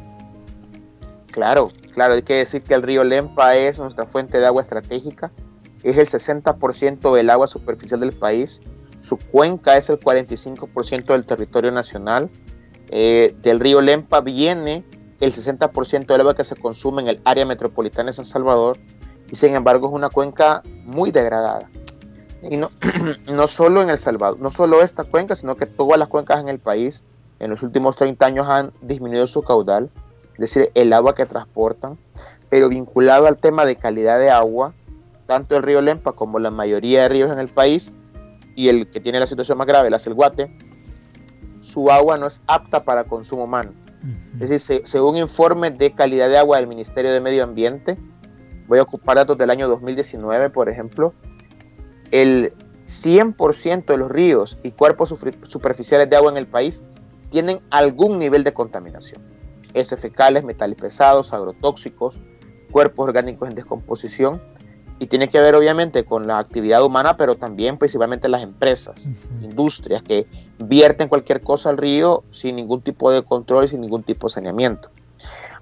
Claro, 1.32 1.72
claro, 1.94 2.14
hay 2.14 2.24
que 2.24 2.36
decir 2.36 2.62
que 2.64 2.74
el 2.74 2.82
río 2.82 3.04
Lempa 3.04 3.56
es 3.56 3.80
nuestra 3.80 4.06
fuente 4.06 4.40
de 4.40 4.46
agua 4.46 4.62
estratégica, 4.62 5.32
es 5.90 5.98
el 5.98 6.08
60% 6.08 7.14
del 7.14 7.30
agua 7.30 7.48
superficial 7.48 8.00
del 8.00 8.14
país, 8.14 8.62
su 9.00 9.18
cuenca 9.18 9.78
es 9.78 9.90
el 9.90 10.00
45% 10.00 11.06
del 11.06 11.26
territorio 11.26 11.72
nacional, 11.72 12.30
eh, 12.90 13.36
del 13.42 13.60
río 13.60 13.82
Lempa 13.82 14.22
viene 14.22 14.84
el 15.20 15.32
60% 15.32 16.08
del 16.08 16.22
agua 16.22 16.36
que 16.36 16.44
se 16.44 16.56
consume 16.56 17.04
en 17.04 17.08
el 17.10 17.22
área 17.24 17.46
metropolitana 17.46 18.08
de 18.08 18.14
San 18.14 18.26
Salvador, 18.26 18.78
y 19.32 19.36
sin 19.36 19.56
embargo 19.56 19.88
es 19.88 19.94
una 19.94 20.10
cuenca 20.10 20.64
muy 20.84 21.12
degradada. 21.12 21.70
Y 22.42 22.58
no, 22.58 22.72
no 23.32 23.48
solo 23.48 23.82
en 23.82 23.90
El 23.90 23.98
Salvador, 23.98 24.40
no 24.40 24.52
solo 24.52 24.82
esta 24.82 25.04
cuenca, 25.04 25.36
sino 25.36 25.56
que 25.56 25.66
todas 25.66 25.98
las 25.98 26.08
cuencas 26.08 26.42
en 26.42 26.50
el 26.50 26.60
país 26.60 27.04
en 27.40 27.50
los 27.50 27.64
últimos 27.64 27.96
30 27.96 28.26
años 28.26 28.48
han 28.48 28.72
disminuido 28.82 29.28
su 29.28 29.42
caudal, 29.42 29.90
es 30.34 30.40
decir, 30.40 30.72
el 30.74 30.94
agua 30.94 31.16
que 31.16 31.26
transportan, 31.26 31.98
pero 32.50 32.70
vinculado 32.70 33.28
al 33.28 33.38
tema 33.38 33.66
de 33.66 33.76
calidad 33.76 34.20
de 34.20 34.30
agua, 34.30 34.74
tanto 35.26 35.58
el 35.58 35.64
río 35.64 35.82
Lempa 35.82 36.14
como 36.14 36.40
la 36.40 36.52
mayoría 36.52 37.04
de 37.04 37.10
ríos 37.10 37.32
en 37.32 37.40
el 37.40 37.50
país, 37.50 37.92
y 38.56 38.70
el 38.70 38.88
que 38.90 39.00
tiene 39.00 39.20
la 39.20 39.28
situación 39.28 39.58
más 39.58 39.68
grave, 39.68 39.90
la 39.90 40.00
Selguate, 40.00 40.56
su 41.60 41.92
agua 41.92 42.18
no 42.18 42.28
es 42.28 42.42
apta 42.48 42.84
para 42.86 43.04
consumo 43.04 43.44
humano. 43.44 43.74
Es 44.40 44.50
decir, 44.50 44.84
según 44.86 45.18
informe 45.18 45.72
de 45.72 45.94
calidad 45.94 46.30
de 46.30 46.38
agua 46.38 46.58
del 46.58 46.68
Ministerio 46.68 47.12
de 47.12 47.22
Medio 47.22 47.44
Ambiente, 47.44 47.98
voy 48.68 48.78
a 48.80 48.84
ocupar 48.84 49.18
datos 49.18 49.38
del 49.38 49.50
año 49.50 49.68
2019, 49.68 50.52
por 50.52 50.70
ejemplo, 50.70 51.14
el 52.12 52.54
100% 52.86 53.86
de 53.86 53.98
los 53.98 54.12
ríos 54.12 54.60
y 54.62 54.72
cuerpos 54.72 55.16
superficiales 55.48 56.10
de 56.10 56.16
agua 56.16 56.32
en 56.32 56.38
el 56.38 56.46
país 56.46 56.84
tienen 57.32 57.60
algún 57.72 58.20
nivel 58.20 58.44
de 58.44 58.54
contaminación. 58.54 59.22
Heces 59.74 60.00
fecales, 60.00 60.44
metales 60.44 60.78
pesados, 60.78 61.34
agrotóxicos, 61.34 62.20
cuerpos 62.72 63.08
orgánicos 63.08 63.50
en 63.50 63.56
descomposición. 63.56 64.42
Y 64.98 65.08
tiene 65.08 65.28
que 65.28 65.42
ver 65.42 65.56
obviamente 65.56 66.06
con 66.06 66.26
la 66.26 66.40
actividad 66.40 66.84
humana, 66.84 67.18
pero 67.18 67.36
también 67.36 67.78
principalmente 67.78 68.30
las 68.30 68.44
empresas, 68.44 69.10
industrias 69.42 70.02
que 70.02 70.26
vierten 70.58 71.10
cualquier 71.10 71.42
cosa 71.42 71.70
al 71.70 71.78
río 71.78 72.24
sin 72.32 72.56
ningún 72.56 72.82
tipo 72.82 73.12
de 73.12 73.22
control 73.22 73.66
y 73.66 73.68
sin 73.68 73.82
ningún 73.82 74.04
tipo 74.04 74.28
de 74.28 74.34
saneamiento. 74.34 74.90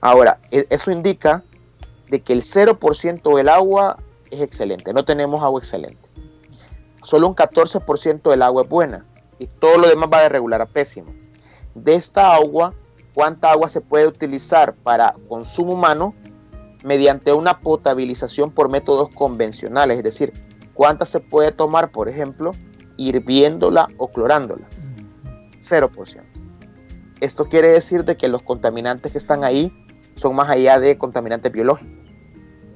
Ahora, 0.01 0.39
e-, 0.51 0.67
eso 0.69 0.91
indica 0.91 1.43
de 2.09 2.21
que 2.21 2.33
el 2.33 2.43
0% 2.43 3.35
del 3.35 3.49
agua 3.49 3.97
es 4.29 4.41
excelente, 4.41 4.93
no 4.93 5.03
tenemos 5.03 5.41
agua 5.41 5.59
excelente. 5.59 6.09
Solo 7.03 7.27
un 7.27 7.35
14% 7.35 8.29
del 8.29 8.41
agua 8.43 8.63
es 8.63 8.69
buena 8.69 9.05
y 9.39 9.47
todo 9.47 9.77
lo 9.77 9.87
demás 9.87 10.09
va 10.13 10.21
de 10.21 10.29
regular 10.29 10.61
a 10.61 10.65
pésimo. 10.65 11.13
De 11.75 11.95
esta 11.95 12.35
agua, 12.35 12.73
¿cuánta 13.13 13.51
agua 13.51 13.67
se 13.67 13.81
puede 13.81 14.07
utilizar 14.07 14.73
para 14.75 15.15
consumo 15.27 15.73
humano 15.73 16.13
mediante 16.83 17.33
una 17.33 17.59
potabilización 17.59 18.51
por 18.51 18.69
métodos 18.69 19.09
convencionales? 19.09 19.97
Es 19.97 20.03
decir, 20.03 20.33
¿cuánta 20.73 21.05
se 21.05 21.19
puede 21.19 21.51
tomar, 21.51 21.91
por 21.91 22.09
ejemplo, 22.09 22.51
hirviéndola 22.97 23.87
o 23.97 24.09
clorándola? 24.09 24.67
0%. 25.61 26.21
Esto 27.19 27.45
quiere 27.45 27.69
decir 27.69 28.03
de 28.03 28.17
que 28.17 28.27
los 28.27 28.41
contaminantes 28.41 29.11
que 29.11 29.17
están 29.17 29.43
ahí 29.43 29.71
son 30.15 30.35
más 30.35 30.49
allá 30.49 30.79
de 30.79 30.97
contaminantes 30.97 31.51
biológicos 31.51 32.03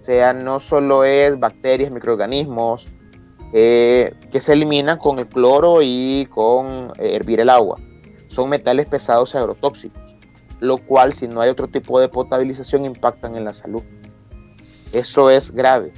sea, 0.07 0.31
no 0.31 0.61
solo 0.61 1.03
es 1.03 1.37
bacterias, 1.37 1.91
microorganismos 1.91 2.87
eh, 3.51 4.13
que 4.31 4.39
se 4.39 4.53
eliminan 4.53 4.97
con 4.97 5.19
el 5.19 5.27
cloro 5.27 5.81
y 5.81 6.29
con 6.31 6.93
eh, 6.97 7.15
hervir 7.15 7.41
el 7.41 7.49
agua. 7.49 7.77
Son 8.27 8.49
metales 8.49 8.85
pesados 8.85 9.33
y 9.33 9.37
agrotóxicos, 9.37 10.15
lo 10.61 10.77
cual 10.77 11.11
si 11.11 11.27
no 11.27 11.41
hay 11.41 11.49
otro 11.49 11.67
tipo 11.67 11.99
de 11.99 12.07
potabilización 12.07 12.85
impactan 12.85 13.35
en 13.35 13.43
la 13.43 13.51
salud. 13.51 13.83
Eso 14.93 15.29
es 15.29 15.51
grave. 15.51 15.93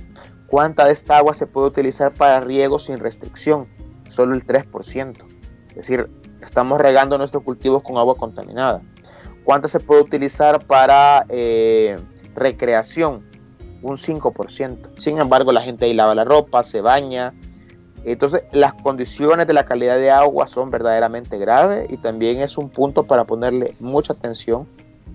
¿Cuánta 0.48 0.86
de 0.86 0.93
esta 0.93 1.17
agua 1.17 1.34
se 1.34 1.46
puede 1.48 1.67
utilizar 1.67 2.13
para 2.13 2.39
riego 2.39 2.79
sin 2.79 3.00
restricción? 3.00 3.67
Solo 4.08 4.36
el 4.36 4.46
3%. 4.46 5.15
Es 5.69 5.75
decir, 5.75 6.10
estamos 6.41 6.79
regando 6.79 7.17
nuestros 7.17 7.43
cultivos 7.43 7.84
con 7.84 7.98
agua 7.98 8.15
contaminada. 8.15 8.81
¿Cuánta 9.43 9.67
se 9.67 9.79
puede 9.79 10.01
utilizar 10.01 10.65
para 10.65 11.25
eh, 11.29 11.98
recreación? 12.36 13.29
un 13.81 13.98
5%. 13.98 15.00
Sin 15.00 15.19
embargo, 15.19 15.51
la 15.51 15.62
gente 15.62 15.86
ahí 15.86 15.93
lava 15.93 16.15
la 16.15 16.25
ropa, 16.25 16.63
se 16.63 16.81
baña. 16.81 17.34
Entonces, 18.03 18.43
las 18.51 18.74
condiciones 18.74 19.48
de 19.48 19.53
la 19.53 19.65
calidad 19.65 19.98
de 19.98 20.12
agua 20.12 20.48
son 20.48 20.72
verdaderamente 20.72 21.38
graves 21.38 21.91
y 21.91 21.98
también 21.98 22.41
es 22.41 22.58
un 22.58 22.69
punto 22.69 23.05
para 23.05 23.25
ponerle 23.25 23.75
mucha 23.79 24.13
atención 24.13 24.67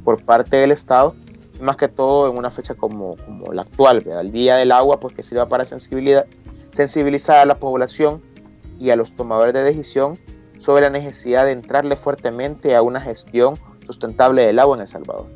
por 0.04 0.22
parte 0.22 0.56
del 0.56 0.70
Estado, 0.70 1.14
más 1.60 1.76
que 1.76 1.88
todo 1.88 2.30
en 2.30 2.36
una 2.36 2.50
fecha 2.50 2.74
como, 2.74 3.16
como 3.16 3.52
la 3.52 3.62
actual, 3.62 4.02
el 4.06 4.32
Día 4.32 4.56
del 4.56 4.72
Agua, 4.72 5.00
pues 5.00 5.14
que 5.14 5.22
sirva 5.22 5.48
para 5.48 5.64
sensibilizar 5.64 7.36
a 7.36 7.44
la 7.44 7.56
población 7.56 8.22
y 8.80 8.90
a 8.90 8.96
los 8.96 9.12
tomadores 9.12 9.54
de 9.54 9.62
decisión 9.62 10.18
sobre 10.58 10.82
la 10.82 10.90
necesidad 10.90 11.44
de 11.46 11.52
entrarle 11.52 11.96
fuertemente 11.96 12.74
a 12.74 12.82
una 12.82 13.00
gestión 13.00 13.58
sustentable 13.84 14.46
del 14.46 14.58
agua 14.58 14.76
en 14.76 14.82
El 14.82 14.88
Salvador. 14.88 15.26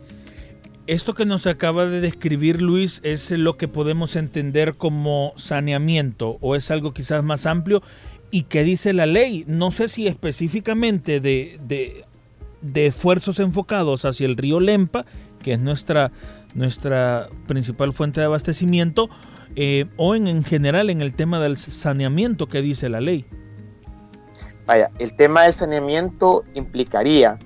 Esto 0.86 1.12
que 1.12 1.26
nos 1.26 1.46
acaba 1.46 1.84
de 1.84 2.00
describir 2.00 2.62
Luis 2.62 3.00
es 3.04 3.30
lo 3.30 3.58
que 3.58 3.68
podemos 3.68 4.16
entender 4.16 4.76
como 4.76 5.34
saneamiento 5.36 6.38
o 6.40 6.56
es 6.56 6.70
algo 6.70 6.94
quizás 6.94 7.22
más 7.22 7.44
amplio 7.44 7.82
y 8.30 8.44
que 8.44 8.64
dice 8.64 8.94
la 8.94 9.04
ley. 9.04 9.44
No 9.46 9.70
sé 9.70 9.88
si 9.88 10.06
específicamente 10.06 11.20
de, 11.20 12.06
esfuerzos 12.74 13.38
enfocados 13.40 14.04
hacia 14.04 14.26
el 14.26 14.36
río 14.36 14.60
Lempa, 14.60 15.04
que 15.42 15.54
es 15.54 15.60
nuestra, 15.60 16.10
nuestra 16.54 17.28
principal 17.46 17.92
fuente 17.92 18.20
de 18.20 18.26
abastecimiento, 18.26 19.08
eh, 19.56 19.86
o 19.96 20.14
en, 20.14 20.26
en 20.26 20.44
general 20.44 20.90
en 20.90 21.00
el 21.00 21.14
tema 21.14 21.40
del 21.40 21.56
saneamiento 21.56 22.46
que 22.46 22.60
dice 22.62 22.88
la 22.88 23.00
ley. 23.00 23.26
Vaya, 24.66 24.90
el 24.98 25.14
tema 25.14 25.44
del 25.44 25.54
saneamiento 25.54 26.44
implicaría 26.54 27.38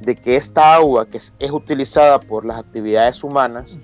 de 0.00 0.14
que 0.14 0.36
esta 0.36 0.74
agua 0.74 1.08
que 1.08 1.16
es, 1.16 1.32
utilizada 1.50 2.20
por 2.20 2.44
las 2.44 2.58
actividades 2.58 3.24
humanas 3.24 3.78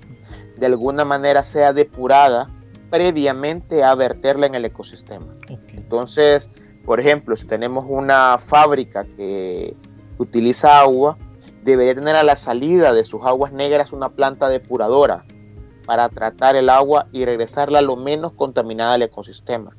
de 0.57 0.65
alguna 0.65 1.03
manera 1.05 1.41
sea 1.43 1.73
depurada 1.73 2.49
previamente 2.89 3.83
a 3.83 3.95
verterla 3.95 4.45
en 4.45 4.55
el 4.55 4.65
ecosistema. 4.65 5.25
Entonces, 5.73 6.49
por 6.85 6.99
ejemplo, 6.99 7.35
si 7.35 7.47
tenemos 7.47 7.85
una 7.87 8.37
fábrica 8.37 9.05
que 9.17 9.75
utiliza 10.17 10.79
agua, 10.79 11.17
debería 11.63 11.95
tener 11.95 12.15
a 12.15 12.23
la 12.23 12.35
salida 12.35 12.93
de 12.93 13.03
sus 13.03 13.23
aguas 13.23 13.51
negras 13.51 13.91
una 13.91 14.09
planta 14.09 14.49
depuradora 14.49 15.25
para 15.85 16.09
tratar 16.09 16.55
el 16.55 16.69
agua 16.69 17.07
y 17.11 17.25
regresarla 17.25 17.81
lo 17.81 17.95
menos 17.95 18.33
contaminada 18.33 18.93
al 18.93 19.01
ecosistema. 19.01 19.75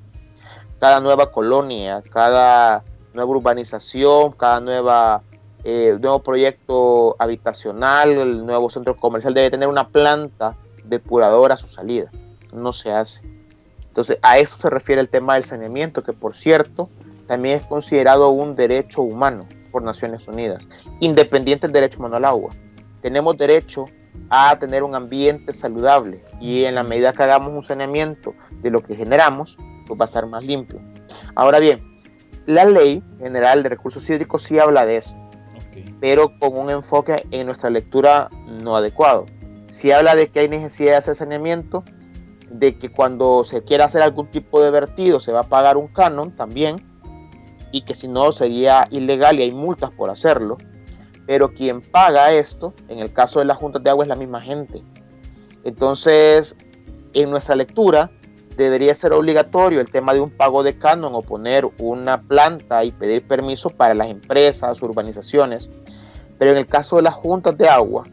Cada 0.79 1.01
nueva 1.01 1.33
colonia, 1.33 2.03
cada 2.11 2.85
nueva 3.13 3.31
urbanización, 3.31 4.33
cada 4.33 4.61
nueva 4.61 5.23
eh, 5.63 5.97
nuevo 5.99 6.19
proyecto 6.23 7.17
habitacional, 7.19 8.11
el 8.11 8.45
nuevo 8.45 8.69
centro 8.69 8.97
comercial 8.97 9.33
debe 9.33 9.51
tener 9.51 9.69
una 9.69 9.89
planta 9.89 10.57
depuradora 10.85 11.55
a 11.55 11.57
su 11.57 11.69
salida. 11.69 12.11
No 12.53 12.73
se 12.73 12.93
hace. 12.93 13.23
Entonces, 13.89 14.19
a 14.21 14.39
eso 14.39 14.59
se 14.59 14.69
refiere 14.69 15.01
el 15.01 15.09
tema 15.09 15.35
del 15.35 15.45
saneamiento, 15.45 16.03
que 16.03 16.13
por 16.13 16.35
cierto, 16.35 16.91
también 17.27 17.57
es 17.57 17.63
considerado 17.63 18.29
un 18.31 18.55
derecho 18.55 19.01
humano 19.01 19.47
por 19.75 19.83
Naciones 19.83 20.29
Unidas, 20.29 20.69
independiente 21.01 21.67
del 21.67 21.75
derecho 21.75 21.99
humano 21.99 22.15
al 22.15 22.25
agua. 22.25 22.53
Tenemos 23.01 23.37
derecho 23.37 23.87
a 24.31 24.57
tener 24.57 24.85
un 24.85 24.95
ambiente 24.95 25.53
saludable 25.53 26.25
y 26.41 26.63
en 26.63 26.77
la 26.77 26.85
medida 26.85 27.13
que 27.13 27.25
hagamos 27.25 27.53
un 27.53 27.65
saneamiento 27.65 28.35
de 28.53 28.71
lo 28.71 28.85
que 28.85 28.95
generamos, 28.95 29.59
pues 29.85 29.99
va 29.99 30.05
a 30.05 30.07
estar 30.07 30.29
más 30.29 30.45
limpio. 30.45 30.81
Ahora 31.35 31.59
bien, 31.59 31.83
la 32.47 32.65
ley 32.67 33.03
general 33.19 33.65
de 33.65 33.71
recursos 33.71 34.09
hídricos 34.09 34.43
sí 34.43 34.61
habla 34.61 34.87
de 34.87 34.99
eso, 34.99 35.17
pero 36.01 36.31
con 36.39 36.57
un 36.57 36.71
enfoque 36.71 37.27
en 37.33 37.47
nuestra 37.47 37.69
lectura 37.69 38.31
no 38.47 38.77
adecuado. 38.77 39.27
Si 39.67 39.91
habla 39.91 40.15
de 40.15 40.29
que 40.29 40.39
hay 40.39 40.49
necesidad 40.49 40.93
de 40.93 40.97
hacer 40.99 41.17
saneamiento, 41.17 41.83
de 42.49 42.79
que 42.79 42.93
cuando 42.93 43.43
se 43.43 43.65
quiera 43.65 43.87
hacer 43.87 44.03
algún 44.03 44.31
tipo 44.31 44.63
de 44.63 44.71
vertido 44.71 45.19
se 45.19 45.33
va 45.33 45.41
a 45.41 45.49
pagar 45.49 45.77
un 45.77 45.89
canon 45.89 46.31
también, 46.37 46.94
y 47.75 47.83
que 47.83 47.97
si 47.97 48.07
no 48.07 48.31
sería 48.31 48.87
ilegal 48.93 49.41
y 49.41 49.43
hay 49.43 49.51
multas 49.51 49.91
por 49.91 50.09
hacerlo, 50.09 50.59
pero 51.27 51.49
quien 51.49 51.81
paga 51.83 52.31
esto, 52.31 52.73
en 52.87 53.01
el 53.01 53.13
caso 53.13 53.41
de 53.41 53.47
las 53.47 53.59
juntas 53.59 53.83
de 53.83 53.91
agua, 53.91 54.05
es 54.05 54.09
la 54.09 54.15
misma 54.15 54.41
gente. 54.41 54.85
Entonces, 55.65 56.57
en 57.15 57.31
nuestra 57.31 57.57
lectura, 57.57 58.13
debería 58.57 58.95
ser 58.95 59.13
obligatorio 59.13 59.81
el 59.81 59.91
tema 59.91 60.15
de 60.15 60.21
un 60.21 60.31
pago 60.31 60.63
de 60.63 60.79
canon 60.79 61.17
o 61.17 61.23
poner 61.23 61.69
una 61.81 62.23
planta 62.23 62.85
y 62.85 62.93
pedir 62.93 63.27
permiso 63.27 63.71
para 63.71 63.93
las 63.93 64.09
empresas, 64.09 64.81
urbanizaciones. 64.81 65.69
Pero 66.39 66.53
en 66.53 66.59
el 66.59 66.69
caso 66.69 66.95
de 66.95 67.03
las 67.03 67.15
juntas 67.15 67.59
de 67.59 67.69
agua, 67.69 68.05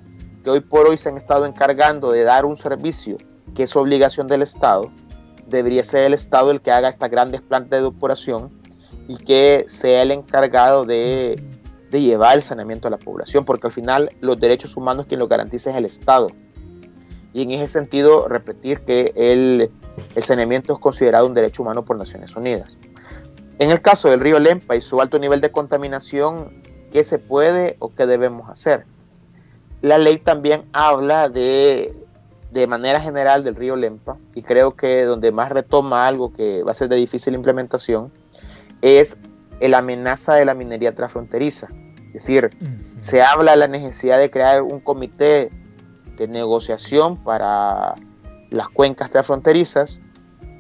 que 0.44 0.50
hoy 0.50 0.62
por 0.62 0.88
hoy 0.88 0.98
se 0.98 1.10
han 1.10 1.18
estado 1.18 1.46
encargando 1.46 2.12
de 2.12 2.24
dar 2.24 2.46
un 2.46 2.56
servicio 2.56 3.18
que 3.54 3.64
es 3.64 3.76
obligación 3.76 4.26
del 4.26 4.42
Estado, 4.42 4.92
debería 5.46 5.84
ser 5.84 6.06
el 6.06 6.16
Estado 6.16 6.50
el 6.50 6.62
que 6.62 6.72
haga 6.72 6.90
estas 6.90 7.12
grandes 7.12 7.42
plantas 7.42 7.80
de 7.80 7.84
depuración 7.84 8.61
y 9.08 9.18
que 9.18 9.66
sea 9.68 10.04
el 10.04 10.12
encargado 10.12 10.86
de, 10.86 11.42
llevar 11.92 12.36
el 12.36 12.42
saneamiento 12.42 12.88
a 12.88 12.92
la 12.92 12.98
población, 12.98 13.44
porque 13.44 13.68
al 13.68 13.74
final 13.74 14.10
los 14.22 14.40
derechos 14.40 14.78
humanos 14.78 15.06
quien 15.08 15.20
lo 15.20 15.28
garantiza 15.28 15.72
es 15.72 15.76
el 15.76 15.86
Estado. 15.86 16.30
Y 17.34 17.44
en 17.44 17.52
ese 17.52 17.68
sentido, 17.68 18.28
repetir 18.28 18.80
que 18.82 19.12
el, 19.16 19.72
saneamiento 20.22 20.74
es 20.74 20.80
considerado 20.80 21.28
un 21.28 21.34
derecho 21.34 21.64
humano 21.64 21.84
por 21.84 21.98
Naciones 21.98 22.36
Unidas. 22.36 22.78
En 23.60 23.72
el 23.72 23.82
caso 23.82 24.10
del 24.10 24.22
río 24.22 24.40
Lempa 24.40 24.76
y 24.76 24.82
su 24.82 25.02
alto 25.02 25.20
nivel 25.20 25.42
de 25.42 25.52
contaminación, 25.52 26.64
¿qué 26.92 27.04
se 27.04 27.20
puede 27.20 27.76
o 27.80 27.94
qué 27.94 28.08
debemos 28.08 28.50
hacer? 28.50 28.86
La 29.82 29.98
ley 29.98 30.18
también 30.18 30.64
habla 30.72 31.28
de 31.28 31.94
manera 32.68 33.02
general 33.02 33.44
del 33.44 33.56
río 33.56 33.76
Lempa 33.76 34.18
y 34.36 34.44
creo 34.44 34.76
que 34.76 35.04
donde 35.04 35.32
más 35.32 35.52
retoma 35.52 36.08
algo 36.08 36.32
que 36.32 36.64
va 36.64 36.72
a 36.72 36.76
ser 36.76 36.88
de 36.88 36.96
difícil 36.96 37.34
implementación 37.34 38.12
es 38.82 39.18
la 39.60 39.80
amenaza 39.80 40.34
de 40.36 40.46
la 40.46 40.54
minería 40.54 40.94
transfronteriza. 40.96 41.68
Es 42.08 42.14
decir, 42.14 42.50
se 42.98 43.22
habla 43.22 43.52
de 43.52 43.58
la 43.58 43.68
necesidad 43.68 44.20
de 44.20 44.30
crear 44.30 44.64
un 44.64 44.80
comité 44.80 45.52
de 46.18 46.28
negociación 46.28 47.18
para 47.24 47.96
las 48.50 48.70
cuencas 48.70 49.12
transfronterizas 49.12 50.02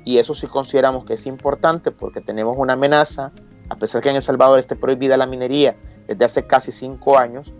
y 0.05 0.17
eso 0.17 0.33
sí 0.33 0.47
consideramos 0.47 1.05
que 1.05 1.15
es 1.15 1.25
importante 1.25 1.91
porque 1.91 2.21
tenemos 2.21 2.55
una 2.57 2.73
amenaza, 2.73 3.31
a 3.69 3.75
pesar 3.75 4.01
que 4.01 4.09
en 4.09 4.15
El 4.15 4.23
Salvador 4.23 4.59
esté 4.59 4.75
prohibida 4.75 5.17
la 5.17 5.27
minería 5.27 5.75
desde 6.07 6.25
hace 6.25 6.47
casi 6.47 6.71
cinco 6.71 7.17
años, 7.17 7.51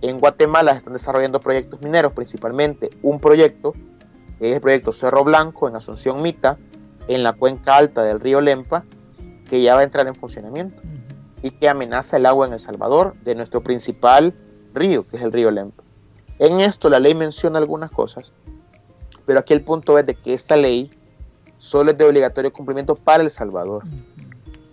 en 0.00 0.18
Guatemala 0.18 0.72
están 0.72 0.92
desarrollando 0.92 1.40
proyectos 1.40 1.80
mineros, 1.82 2.12
principalmente 2.12 2.90
un 3.02 3.20
proyecto, 3.20 3.72
que 4.38 4.50
es 4.50 4.56
el 4.56 4.60
proyecto 4.60 4.92
Cerro 4.92 5.24
Blanco 5.24 5.68
en 5.68 5.76
Asunción 5.76 6.22
Mita, 6.22 6.58
en 7.08 7.22
la 7.22 7.32
cuenca 7.32 7.76
alta 7.76 8.02
del 8.02 8.20
río 8.20 8.40
Lempa, 8.40 8.84
que 9.52 9.60
ya 9.60 9.74
va 9.74 9.82
a 9.82 9.84
entrar 9.84 10.06
en 10.06 10.14
funcionamiento 10.14 10.80
y 11.42 11.50
que 11.50 11.68
amenaza 11.68 12.16
el 12.16 12.24
agua 12.24 12.46
en 12.46 12.54
El 12.54 12.58
Salvador 12.58 13.14
de 13.22 13.34
nuestro 13.34 13.62
principal 13.62 14.32
río, 14.72 15.06
que 15.06 15.18
es 15.18 15.22
el 15.22 15.30
río 15.30 15.50
Lempa. 15.50 15.82
En 16.38 16.60
esto 16.60 16.88
la 16.88 16.98
ley 16.98 17.14
menciona 17.14 17.58
algunas 17.58 17.90
cosas, 17.90 18.32
pero 19.26 19.40
aquí 19.40 19.52
el 19.52 19.60
punto 19.60 19.98
es 19.98 20.06
de 20.06 20.14
que 20.14 20.32
esta 20.32 20.56
ley 20.56 20.90
solo 21.58 21.90
es 21.90 21.98
de 21.98 22.06
obligatorio 22.06 22.50
cumplimiento 22.50 22.94
para 22.94 23.22
El 23.22 23.28
Salvador. 23.28 23.82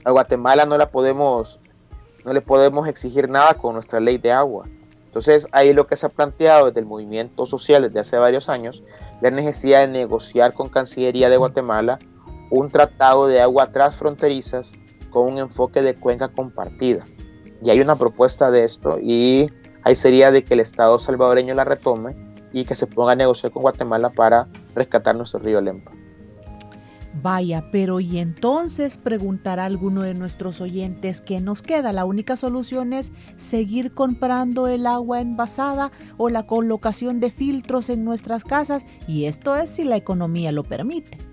A 0.05 0.11
Guatemala 0.11 0.65
no 0.65 0.77
la 0.77 0.89
podemos, 0.89 1.59
no 2.23 2.31
le 2.31 2.39
podemos 2.39 2.87
exigir 2.87 3.27
nada 3.27 3.55
con 3.55 3.73
nuestra 3.73 3.99
ley 3.99 4.17
de 4.17 4.31
agua. 4.31 4.65
Entonces 5.07 5.45
ahí 5.51 5.73
lo 5.73 5.87
que 5.87 5.97
se 5.97 6.05
ha 6.05 6.09
planteado 6.09 6.67
desde 6.67 6.79
el 6.79 6.85
movimiento 6.85 7.45
social 7.45 7.81
desde 7.81 7.99
hace 7.99 8.17
varios 8.17 8.47
años, 8.47 8.81
la 9.19 9.29
necesidad 9.29 9.81
de 9.81 9.89
negociar 9.89 10.53
con 10.53 10.69
Cancillería 10.69 11.29
de 11.29 11.35
Guatemala 11.35 11.99
un 12.49 12.69
tratado 12.69 13.27
de 13.27 13.41
agua 13.41 13.71
transfronterizas 13.71 14.71
con 15.09 15.33
un 15.33 15.37
enfoque 15.39 15.81
de 15.81 15.95
cuenca 15.95 16.29
compartida. 16.29 17.05
Y 17.61 17.69
hay 17.69 17.81
una 17.81 17.95
propuesta 17.95 18.51
de 18.51 18.63
esto 18.63 18.99
y 19.01 19.51
ahí 19.83 19.95
sería 19.95 20.31
de 20.31 20.43
que 20.43 20.53
el 20.53 20.59
Estado 20.61 20.97
salvadoreño 20.99 21.55
la 21.55 21.65
retome 21.65 22.15
y 22.51 22.65
que 22.65 22.75
se 22.75 22.87
ponga 22.87 23.13
a 23.13 23.15
negociar 23.15 23.51
con 23.51 23.61
Guatemala 23.61 24.09
para 24.09 24.47
rescatar 24.75 25.15
nuestro 25.15 25.39
río 25.39 25.61
Lempa. 25.61 25.91
Vaya, 27.21 27.65
pero 27.71 27.99
y 27.99 28.19
entonces 28.19 28.97
preguntará 28.97 29.65
alguno 29.65 30.03
de 30.03 30.13
nuestros 30.13 30.61
oyentes 30.61 31.21
qué 31.21 31.41
nos 31.41 31.61
queda. 31.63 31.91
La 31.91 32.05
única 32.05 32.37
solución 32.37 32.93
es 32.93 33.11
seguir 33.35 33.93
comprando 33.93 34.67
el 34.67 34.85
agua 34.85 35.19
envasada 35.19 35.91
o 36.17 36.29
la 36.29 36.45
colocación 36.45 37.19
de 37.19 37.31
filtros 37.31 37.89
en 37.89 38.05
nuestras 38.05 38.43
casas 38.43 38.85
y 39.07 39.25
esto 39.25 39.55
es 39.55 39.71
si 39.71 39.83
la 39.83 39.97
economía 39.97 40.51
lo 40.51 40.63
permite. 40.63 41.28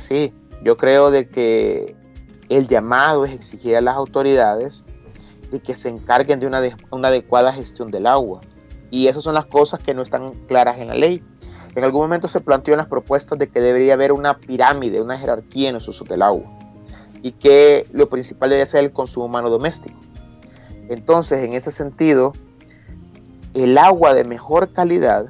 Sí, 0.00 0.32
yo 0.64 0.76
creo 0.76 1.10
de 1.10 1.28
que 1.28 1.94
el 2.48 2.68
llamado 2.68 3.24
es 3.24 3.32
exigir 3.32 3.76
a 3.76 3.80
las 3.80 3.96
autoridades 3.96 4.84
de 5.50 5.60
que 5.60 5.74
se 5.74 5.88
encarguen 5.88 6.40
de 6.40 6.46
una, 6.46 6.58
adecuada 7.08 7.52
gestión 7.52 7.90
del 7.90 8.06
agua. 8.06 8.40
Y 8.90 9.06
esas 9.06 9.22
son 9.22 9.34
las 9.34 9.46
cosas 9.46 9.80
que 9.80 9.94
no 9.94 10.02
están 10.02 10.32
claras 10.48 10.78
en 10.78 10.88
la 10.88 10.94
ley. 10.94 11.22
En 11.74 11.84
algún 11.84 12.02
momento 12.02 12.26
se 12.28 12.40
planteó 12.40 12.74
en 12.74 12.78
las 12.78 12.88
propuestas 12.88 13.38
de 13.38 13.48
que 13.48 13.60
debería 13.60 13.94
haber 13.94 14.12
una 14.12 14.38
pirámide, 14.38 15.00
una 15.00 15.16
jerarquía 15.16 15.68
en 15.68 15.74
los 15.74 15.86
usos 15.86 16.08
del 16.08 16.22
agua 16.22 16.50
y 17.22 17.32
que 17.32 17.86
lo 17.92 18.08
principal 18.08 18.50
debería 18.50 18.66
ser 18.66 18.84
el 18.84 18.92
consumo 18.92 19.26
humano 19.26 19.50
doméstico. 19.50 19.98
Entonces, 20.88 21.44
en 21.44 21.52
ese 21.52 21.70
sentido, 21.70 22.32
el 23.54 23.78
agua 23.78 24.14
de 24.14 24.24
mejor 24.24 24.72
calidad 24.72 25.26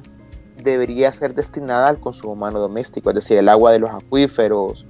debería 0.63 1.11
ser 1.11 1.33
destinada 1.33 1.87
al 1.87 1.99
consumo 1.99 2.33
humano 2.33 2.59
doméstico, 2.59 3.09
es 3.09 3.15
decir, 3.15 3.37
el 3.37 3.49
agua 3.49 3.71
de 3.71 3.79
los 3.79 3.91
acuíferos. 3.91 4.85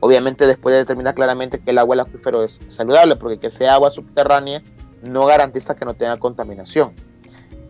Obviamente 0.00 0.46
después 0.46 0.72
de 0.72 0.78
determinar 0.78 1.14
claramente 1.14 1.58
que 1.60 1.70
el 1.70 1.78
agua 1.78 1.96
del 1.96 2.06
acuífero 2.06 2.42
es 2.44 2.60
saludable, 2.68 3.16
porque 3.16 3.38
que 3.38 3.50
sea 3.50 3.74
agua 3.74 3.90
subterránea 3.90 4.62
no 5.02 5.26
garantiza 5.26 5.74
que 5.74 5.84
no 5.84 5.94
tenga 5.94 6.16
contaminación. 6.18 6.92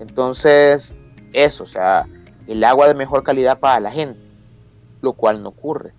Entonces, 0.01 0.95
eso, 1.33 1.65
o 1.65 1.67
sea, 1.67 2.07
el 2.47 2.63
agua 2.65 2.89
de 2.89 2.95
mejor 2.95 3.23
calidad 3.23 3.59
para 3.59 3.81
la 3.81 3.91
gente, 3.91 4.21
lo 5.01 5.13
cual 5.13 5.43
no 5.43 5.51
ocurre. 5.51 5.93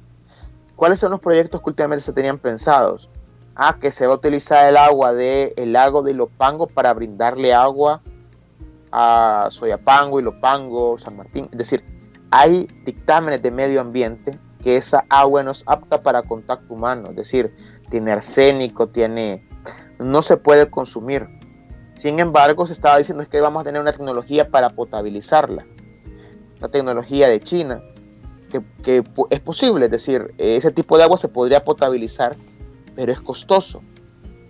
¿Cuáles 0.75 0.99
son 0.99 1.11
los 1.11 1.19
proyectos 1.19 1.61
que 1.61 1.69
últimamente 1.69 2.05
se 2.05 2.13
tenían 2.13 2.37
pensados? 2.37 3.09
Ah, 3.55 3.77
que 3.81 3.91
se 3.91 4.05
va 4.05 4.13
a 4.13 4.17
utilizar 4.17 4.67
el 4.67 4.77
agua 4.77 5.13
del 5.13 5.73
lago 5.73 6.03
de 6.03 6.11
Ilopango 6.11 6.67
para 6.67 6.93
brindarle 6.93 7.53
agua 7.53 8.01
a 8.91 9.47
Soyapango, 9.49 10.19
Ilopango, 10.19 10.97
San 10.97 11.17
Martín. 11.17 11.49
Es 11.51 11.57
decir, 11.57 11.83
hay 12.31 12.67
dictámenes 12.83 13.41
de 13.41 13.51
medio 13.51 13.81
ambiente 13.81 14.39
que 14.61 14.77
esa 14.77 15.05
agua 15.09 15.43
no 15.43 15.51
es 15.51 15.63
apta 15.65 16.01
para 16.01 16.23
contacto 16.23 16.73
humano. 16.73 17.09
Es 17.09 17.15
decir, 17.15 17.53
tiene 17.89 18.11
arsénico, 18.11 18.87
tiene... 18.89 19.47
no 19.99 20.21
se 20.21 20.37
puede 20.37 20.69
consumir. 20.69 21.27
Sin 21.93 22.19
embargo, 22.19 22.67
se 22.67 22.73
estaba 22.73 22.97
diciendo 22.97 23.23
es 23.23 23.29
que 23.29 23.41
vamos 23.41 23.61
a 23.61 23.63
tener 23.65 23.81
una 23.81 23.91
tecnología 23.91 24.49
para 24.49 24.69
potabilizarla, 24.69 25.65
la 26.59 26.67
tecnología 26.69 27.27
de 27.27 27.39
China, 27.39 27.81
que, 28.83 29.03
es 29.29 29.39
posible, 29.39 29.85
es 29.85 29.91
decir, 29.91 30.33
ese 30.37 30.71
tipo 30.71 30.97
de 30.97 31.03
agua 31.03 31.17
se 31.17 31.27
podría 31.27 31.63
potabilizar, 31.63 32.35
pero 32.95 33.11
es 33.11 33.19
costoso. 33.19 33.81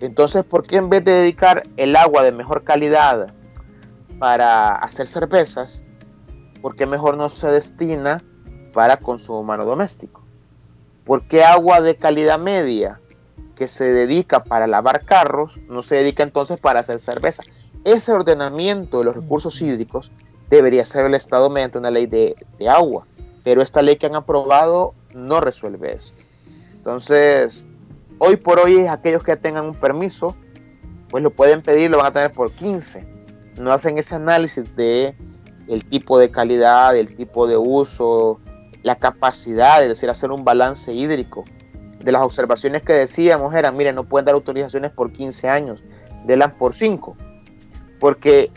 Entonces, 0.02 0.44
¿por 0.44 0.68
qué 0.68 0.78
en 0.78 0.90
vez 0.90 1.04
de 1.04 1.14
dedicar 1.14 1.64
el 1.78 1.96
agua 1.96 2.24
de 2.24 2.32
mejor 2.32 2.64
calidad 2.64 3.34
para 4.20 4.76
hacer 4.76 5.08
cervezas, 5.08 5.84
por 6.62 6.76
qué 6.76 6.86
mejor 6.86 7.18
no 7.18 7.30
se 7.30 7.48
destina 7.48 8.24
para 8.74 8.98
consumo 8.98 9.42
humano 9.42 9.66
doméstico? 9.66 10.24
¿Por 11.06 11.28
qué 11.28 11.44
agua 11.44 11.82
de 11.82 11.96
calidad 11.96 12.40
media 12.40 13.00
que 13.56 13.68
se 13.68 13.92
dedica 13.92 14.44
para 14.44 14.68
lavar 14.68 15.06
carros 15.06 15.58
no 15.68 15.82
se 15.82 15.96
dedica 15.96 16.24
entonces 16.24 16.60
para 16.60 16.82
hacer 16.82 17.00
cerveza? 17.00 17.44
Ese 17.84 18.12
ordenamiento 18.12 19.00
de 19.00 19.06
los 19.06 19.16
recursos 19.16 19.62
hídricos 19.62 20.12
debería 20.50 20.86
ser 20.86 21.06
el 21.06 21.14
Estado 21.14 21.50
mediante 21.50 21.78
una 21.78 21.92
ley 21.92 22.06
de, 22.08 22.36
de 22.60 22.70
agua 22.70 23.06
pero 23.48 23.62
esta 23.62 23.82
ley 23.82 23.96
que 23.96 24.08
han 24.08 24.16
aprobado 24.16 24.94
no 25.14 25.40
resuelve 25.40 25.94
eso. 25.94 26.14
Entonces, 26.74 27.66
hoy 28.18 28.36
por 28.36 28.60
hoy 28.60 28.88
aquellos 28.88 29.24
que 29.24 29.38
tengan 29.38 29.68
un 29.68 29.74
permiso, 29.74 30.36
pues 31.10 31.24
lo 31.24 31.30
pueden 31.30 31.62
pedir, 31.62 31.90
lo 31.90 31.96
van 31.96 32.08
a 32.08 32.12
tener 32.12 32.34
por 32.34 32.52
15. 32.52 33.08
No 33.58 33.72
hacen 33.72 33.98
ese 33.98 34.16
análisis 34.16 34.76
de 34.76 35.16
el 35.68 35.86
tipo 35.86 36.18
de 36.18 36.32
calidad, 36.32 36.96
el 36.96 37.14
tipo 37.16 37.48
de 37.48 37.58
uso, 37.58 38.40
la 38.84 38.96
capacidad, 38.96 39.82
es 39.82 39.90
decir, 39.90 40.10
hacer 40.10 40.32
un 40.32 40.44
balance 40.46 40.94
hídrico. 40.94 41.44
De 42.00 42.12
las 42.12 42.22
observaciones 42.22 42.84
que 42.84 42.94
decíamos 42.94 43.54
eran, 43.54 43.76
miren, 43.76 43.96
no 43.96 44.04
pueden 44.06 44.26
dar 44.26 44.36
autorizaciones 44.36 44.92
por 44.92 45.12
15 45.12 45.50
años, 45.50 45.84
delan 46.26 46.58
por 46.58 46.74
5. 46.74 47.18
Porque 48.00 48.52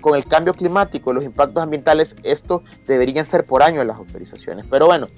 con 0.00 0.14
el 0.14 0.24
cambio 0.26 0.54
climático 0.54 1.12
los 1.12 1.24
impactos 1.24 1.62
ambientales, 1.62 2.16
esto 2.22 2.62
deberían 2.86 3.24
ser 3.24 3.44
por 3.44 3.62
año 3.62 3.82
las 3.84 3.96
autorizaciones. 3.96 4.64
Pero 4.70 4.86
bueno, 4.86 5.08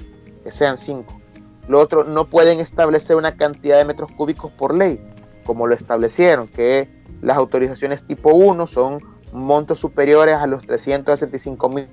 que 0.43 0.51
sean 0.51 0.79
cinco. 0.79 1.21
Lo 1.69 1.79
otro, 1.79 2.05
no 2.05 2.31
pueden 2.31 2.61
establecer 2.61 3.17
una 3.17 3.37
cantidad 3.37 3.77
de 3.77 3.85
metros 3.85 4.11
cúbicos 4.13 4.51
por 4.51 4.75
ley, 4.75 4.99
como 5.45 5.67
lo 5.67 5.75
establecieron, 5.75 6.49
que 6.49 6.89
las 7.21 7.37
autorizaciones 7.37 8.07
tipo 8.07 8.33
1 8.33 8.67
son 8.67 9.01
montos 9.33 9.79
superiores 9.79 10.37
a 10.37 10.47
los 10.47 10.67
365 10.67 11.69
mil 11.69 11.87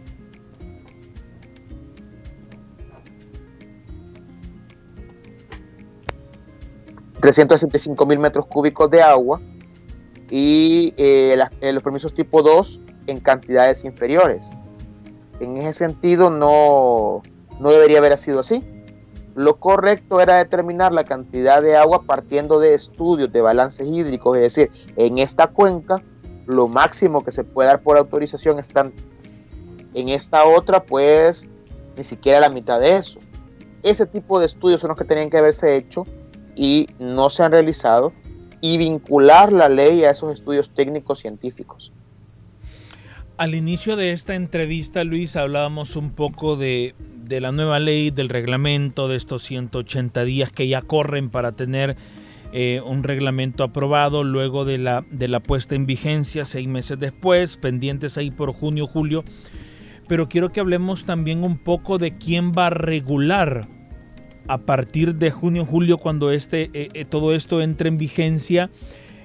365 7.26 8.06
mil 8.06 8.19
metros 8.19 8.45
cúbicos 8.45 8.89
de 8.91 9.02
agua 9.02 9.41
y 10.30 10.93
eh, 10.98 11.36
eh, 11.62 11.74
los 11.74 11.82
permisos 11.82 12.13
tipo 12.13 12.43
2 12.43 12.82
en 13.08 13.19
cantidades 13.19 13.84
inferiores. 13.84 14.50
En 15.39 15.58
ese 15.58 15.74
sentido 15.74 16.30
no, 16.30 17.24
no 17.60 17.71
debería 17.71 17.98
haber 17.98 18.17
sido 18.19 18.41
así. 18.41 18.63
Lo 19.34 19.56
correcto 19.60 20.21
era 20.21 20.38
determinar 20.38 20.93
la 20.93 21.04
cantidad 21.04 21.63
de 21.63 21.76
agua 21.76 22.04
partiendo 22.04 22.60
de 22.60 22.76
estudios 22.76 23.34
de 23.34 23.41
balances 23.41 23.88
hídricos, 23.88 24.38
es 24.38 24.43
decir, 24.43 24.71
en 24.95 25.17
esta 25.17 25.48
cuenca 25.48 26.04
lo 26.46 26.68
máximo 26.68 27.24
que 27.24 27.32
se 27.32 27.44
puede 27.44 27.70
dar 27.70 27.82
por 27.82 27.98
autorización 27.98 28.60
está 28.60 28.92
en 29.94 30.10
esta 30.10 30.46
otra, 30.46 30.84
pues 30.84 31.50
ni 31.98 32.04
siquiera 32.04 32.40
la 32.40 32.50
mitad 32.50 32.80
de 32.80 32.98
eso. 32.98 33.20
Ese 33.84 34.06
tipo 34.06 34.40
de 34.40 34.46
estudios 34.46 34.82
son 34.82 34.90
los 34.90 34.98
que 34.98 35.06
tenían 35.06 35.30
que 35.30 35.38
haberse 35.38 35.76
hecho 35.76 36.06
y 36.56 36.88
no 37.00 37.30
se 37.30 37.44
han 37.44 37.52
realizado 37.52 38.14
y 38.62 38.78
vincular 38.78 39.54
la 39.54 39.70
ley 39.70 40.04
a 40.06 40.12
esos 40.12 40.34
estudios 40.34 40.72
técnicos 40.72 41.20
científicos. 41.20 41.92
Al 43.38 43.54
inicio 43.54 43.98
de 43.98 44.12
esta 44.12 44.34
entrevista, 44.34 45.04
Luis, 45.04 45.36
hablábamos 45.36 45.98
un 45.98 46.12
poco 46.12 46.56
de, 46.56 46.96
la 47.28 47.52
nueva 47.52 47.80
ley, 47.80 48.10
del 48.10 48.30
reglamento, 48.30 49.10
de 49.10 49.18
estos 49.18 49.44
180 49.44 50.24
días 50.24 50.52
que 50.52 50.70
ya 50.70 50.82
corren 50.82 51.30
para 51.30 51.52
tener 51.52 51.98
eh, 52.58 52.80
un 52.80 53.04
reglamento 53.04 53.65
aprobado, 53.65 54.24
luego 54.24 54.63
de 54.63 54.78
la, 54.78 55.04
de 55.12 55.28
la 55.28 55.41
puesta 55.41 55.76
en 55.76 55.86
vigencia, 55.86 56.46
seis 56.46 56.70
meses 56.70 56.98
después, 56.98 57.58
pendientes 57.58 58.18
ahí 58.18 58.32
por 58.32 58.54
junio, 58.54 58.88
julio. 58.88 59.26
Pero 60.08 60.30
quiero 60.30 60.54
que 60.54 60.62
hablemos 60.62 61.04
también 61.04 61.44
un 61.44 61.58
poco 61.58 61.98
de 61.98 62.15
quién 62.18 62.54
va 62.54 62.68
a 62.68 62.70
regular 62.70 63.68
a 64.48 64.60
partir 64.60 65.15
de 65.15 65.32
junio, 65.32 65.65
julio, 65.65 65.98
cuando 65.98 66.32
este, 66.32 66.70
eh, 66.72 66.88
eh, 66.94 67.04
todo 67.04 67.36
esto 67.36 67.62
entre 67.62 67.89
en 67.89 67.98
vigencia 67.98 68.70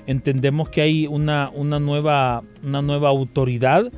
entendemos 0.08 0.68
que 0.68 0.80
hay 0.80 1.06
una, 1.06 1.52
una, 1.54 1.78
nueva, 1.78 2.42
una 2.64 2.82
nueva 2.82 3.10
autoridad 3.10 3.92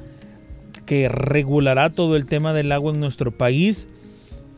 que 0.84 1.08
regulará 1.08 1.88
todo 1.88 2.16
el 2.16 2.26
tema 2.26 2.52
del 2.52 2.70
agua 2.70 2.92
en 2.92 3.00
nuestro 3.00 3.30
país. 3.30 3.88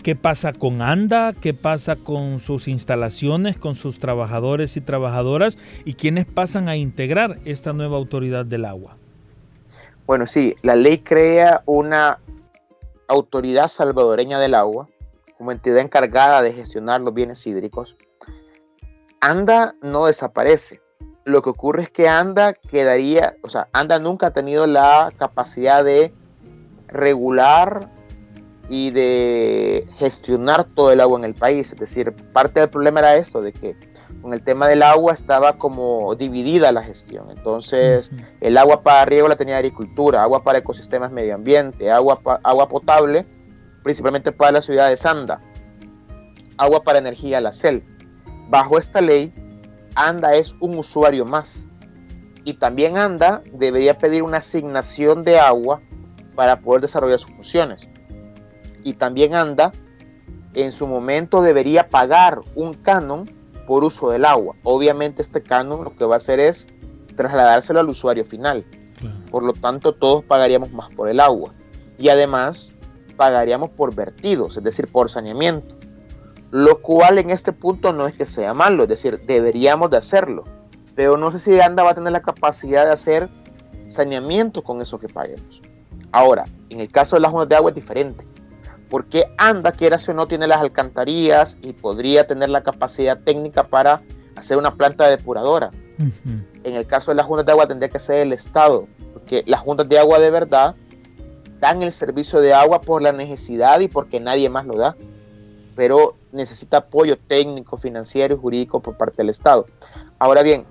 ¿Qué 0.05 0.15
pasa 0.15 0.53
con 0.53 0.83
ANDA? 0.83 1.33
¿Qué 1.33 1.55
pasa 1.55 1.97
con 1.97 2.39
sus 2.39 2.69
instalaciones, 2.69 3.57
con 3.57 3.75
sus 3.75 3.99
trabajadores 3.99 4.77
y 4.77 4.83
trabajadoras? 4.83 5.57
¿Y 5.87 5.95
quiénes 5.95 6.27
pasan 6.27 6.69
a 6.69 6.77
integrar 6.77 7.39
esta 7.47 7.73
nueva 7.73 7.97
autoridad 7.97 8.45
del 8.45 8.67
agua? 8.67 8.99
Bueno, 10.07 10.27
sí, 10.27 10.57
la 10.61 10.77
ley 10.77 10.99
crea 10.99 11.63
una 11.65 12.19
autoridad 13.09 13.69
salvadoreña 13.69 14.39
del 14.39 14.55
agua 14.55 14.89
como 15.39 15.53
entidad 15.53 15.79
encargada 15.79 16.43
de 16.43 16.53
gestionar 16.53 17.01
los 17.01 17.15
bienes 17.15 17.47
hídricos. 17.47 17.97
ANDA 19.23 19.75
no 19.81 20.05
desaparece, 20.05 20.83
lo 21.25 21.41
que 21.41 21.49
ocurre 21.49 21.85
es 21.85 21.89
que 21.89 22.11
ANDA 22.11 22.53
quedaría, 22.53 23.37
o 23.41 23.49
sea, 23.49 23.69
ANDA 23.73 24.01
nunca 24.01 24.27
ha 24.27 24.33
tenido 24.35 24.67
la 24.67 25.15
capacidad 25.17 25.83
de 25.83 26.13
regular 26.89 27.89
y 28.69 28.91
de 28.91 29.87
gestionar 29.99 30.65
todo 30.65 30.93
el 30.93 31.01
agua 31.01 31.19
en 31.19 31.25
el 31.25 31.35
país. 31.35 31.73
Es 31.73 31.79
decir, 31.79 32.13
parte 32.33 32.61
del 32.61 32.71
problema 32.71 33.01
era 33.01 33.17
esto, 33.17 33.43
de 33.43 33.53
que 33.53 33.77
con 34.23 34.33
el 34.33 34.43
tema 34.43 34.69
del 34.69 34.83
agua 34.83 35.13
estaba 35.13 35.59
como 35.59 36.15
dividida 36.15 36.73
la 36.73 36.83
gestión. 36.83 37.31
Entonces, 37.31 38.11
el 38.41 38.57
agua 38.57 38.83
para 38.83 39.05
riego 39.05 39.29
la 39.29 39.37
tenía 39.37 39.57
agricultura, 39.57 40.23
agua 40.23 40.43
para 40.43 40.59
ecosistemas 40.59 41.13
medio 41.13 41.35
ambiente, 41.35 41.91
agua, 41.91 42.21
agua 42.43 42.69
potable, 42.69 43.27
principalmente 43.83 44.33
para 44.33 44.53
la 44.53 44.63
ciudad 44.63 44.89
de 44.89 44.97
Sanda, 44.97 45.41
agua 46.57 46.83
para 46.83 46.99
energía 46.99 47.41
la 47.41 47.53
CEL. 47.53 47.85
Bajo 48.49 48.79
esta 48.79 49.01
ley, 49.01 49.33
ANDA 49.95 50.35
es 50.37 50.55
un 50.61 50.79
usuario 50.79 51.25
más. 51.25 51.69
Y 52.45 52.55
también 52.55 52.99
ANDA 52.99 53.43
debería 53.53 53.97
pedir 53.97 54.23
una 54.23 54.39
asignación 54.39 55.23
de 55.23 55.39
agua 55.39 55.81
para 56.35 56.61
poder 56.61 56.83
desarrollar 56.83 57.19
sus 57.19 57.31
funciones. 57.31 57.89
Y 58.85 58.95
también 58.95 59.35
ANDA 59.35 59.73
en 60.55 60.71
su 60.71 60.87
momento 60.87 61.43
debería 61.43 61.89
pagar 61.89 62.43
un 62.55 62.75
canon 62.75 63.29
por 63.67 63.83
uso 63.83 64.11
del 64.11 64.25
agua. 64.25 64.55
Obviamente 64.63 65.23
este 65.23 65.43
canon 65.43 65.83
lo 65.83 65.97
que 65.97 66.05
va 66.05 66.15
a 66.15 66.19
hacer 66.19 66.39
es 66.39 66.69
trasladárselo 67.17 67.81
al 67.81 67.89
usuario 67.89 68.25
final. 68.25 68.65
Por 69.31 69.43
lo 69.43 69.53
tanto, 69.53 69.95
todos 69.95 70.25
pagaríamos 70.25 70.71
más 70.71 70.95
por 70.95 71.09
el 71.09 71.19
agua. 71.19 71.53
Y 71.99 72.09
además 72.09 72.73
pagaríamos 73.17 73.71
por 73.71 73.95
vertidos, 73.95 74.57
es 74.57 74.63
decir, 74.63 74.87
por 74.87 75.11
saneamiento 75.11 75.75
lo 76.55 76.81
cual 76.83 77.19
en 77.19 77.31
este 77.31 77.51
punto 77.51 77.93
no 77.93 78.07
es 78.07 78.15
que 78.15 78.27
sea 78.27 78.55
malo, 78.55 78.85
es 78.85 78.89
decir, 78.89 79.21
deberíamos 79.27 79.91
de 79.91 79.97
hacerlo, 79.97 80.45
pero 80.95 81.17
no 81.17 81.33
sé 81.33 81.41
si 81.41 81.61
ANDA 81.61 81.83
va 81.83 81.91
a 81.91 81.95
tener 81.95 82.13
la 82.13 82.23
capacidad 82.23 82.87
de 82.87 82.93
hacer 82.93 83.29
saneamiento 83.89 84.63
con 84.63 84.81
eso 84.81 85.01
que 85.01 85.09
paguemos. 85.09 85.61
Ahora, 86.13 86.45
en 86.69 86.79
el 86.79 86.93
caso 86.93 87.17
de 87.17 87.23
las 87.23 87.33
juntas 87.33 87.49
de 87.49 87.57
agua 87.57 87.71
es 87.71 87.75
diferente, 87.75 88.25
porque 88.95 89.25
ANDA, 89.39 89.73
quiera 89.73 89.99
o 90.07 90.13
no, 90.13 90.29
tiene 90.29 90.47
las 90.47 90.59
alcantarillas 90.59 91.59
y 91.63 91.73
podría 91.73 92.29
tener 92.29 92.49
la 92.49 92.63
capacidad 92.63 93.19
técnica 93.19 93.65
para 93.65 94.03
hacer 94.37 94.57
una 94.57 94.77
planta 94.77 95.11
depuradora. 95.11 95.73
En 96.63 96.75
el 96.77 96.87
caso 96.87 97.11
de 97.11 97.17
las 97.17 97.27
juntas 97.27 97.45
de 97.45 97.51
agua 97.51 97.67
tendría 97.67 97.89
que 97.89 97.99
ser 97.99 98.19
el 98.19 98.33
Estado, 98.33 98.87
porque 99.13 99.43
las 99.49 99.59
juntas 99.59 99.89
de 99.89 99.99
agua 99.99 100.21
de 100.21 100.31
verdad 100.31 100.77
dan 101.59 101.83
el 101.83 101.93
servicio 101.93 102.41
de 102.41 102.55
agua 102.55 102.83
por 102.83 103.03
la 103.03 103.11
necesidad 103.11 103.81
y 103.81 103.89
porque 103.89 104.21
nadie 104.21 104.49
más 104.49 104.65
lo 104.65 104.77
da 104.77 104.95
pero 105.75 106.15
necesita 106.31 106.77
apoyo 106.77 107.19
técnico, 107.19 107.77
financiero 107.77 108.37
y 108.37 108.39
jurídico 108.39 108.79
por 108.79 108.97
parte 108.97 109.17
del 109.17 109.31
Estado. 109.31 109.67
Ahora 110.21 110.45
bien, 110.45 110.67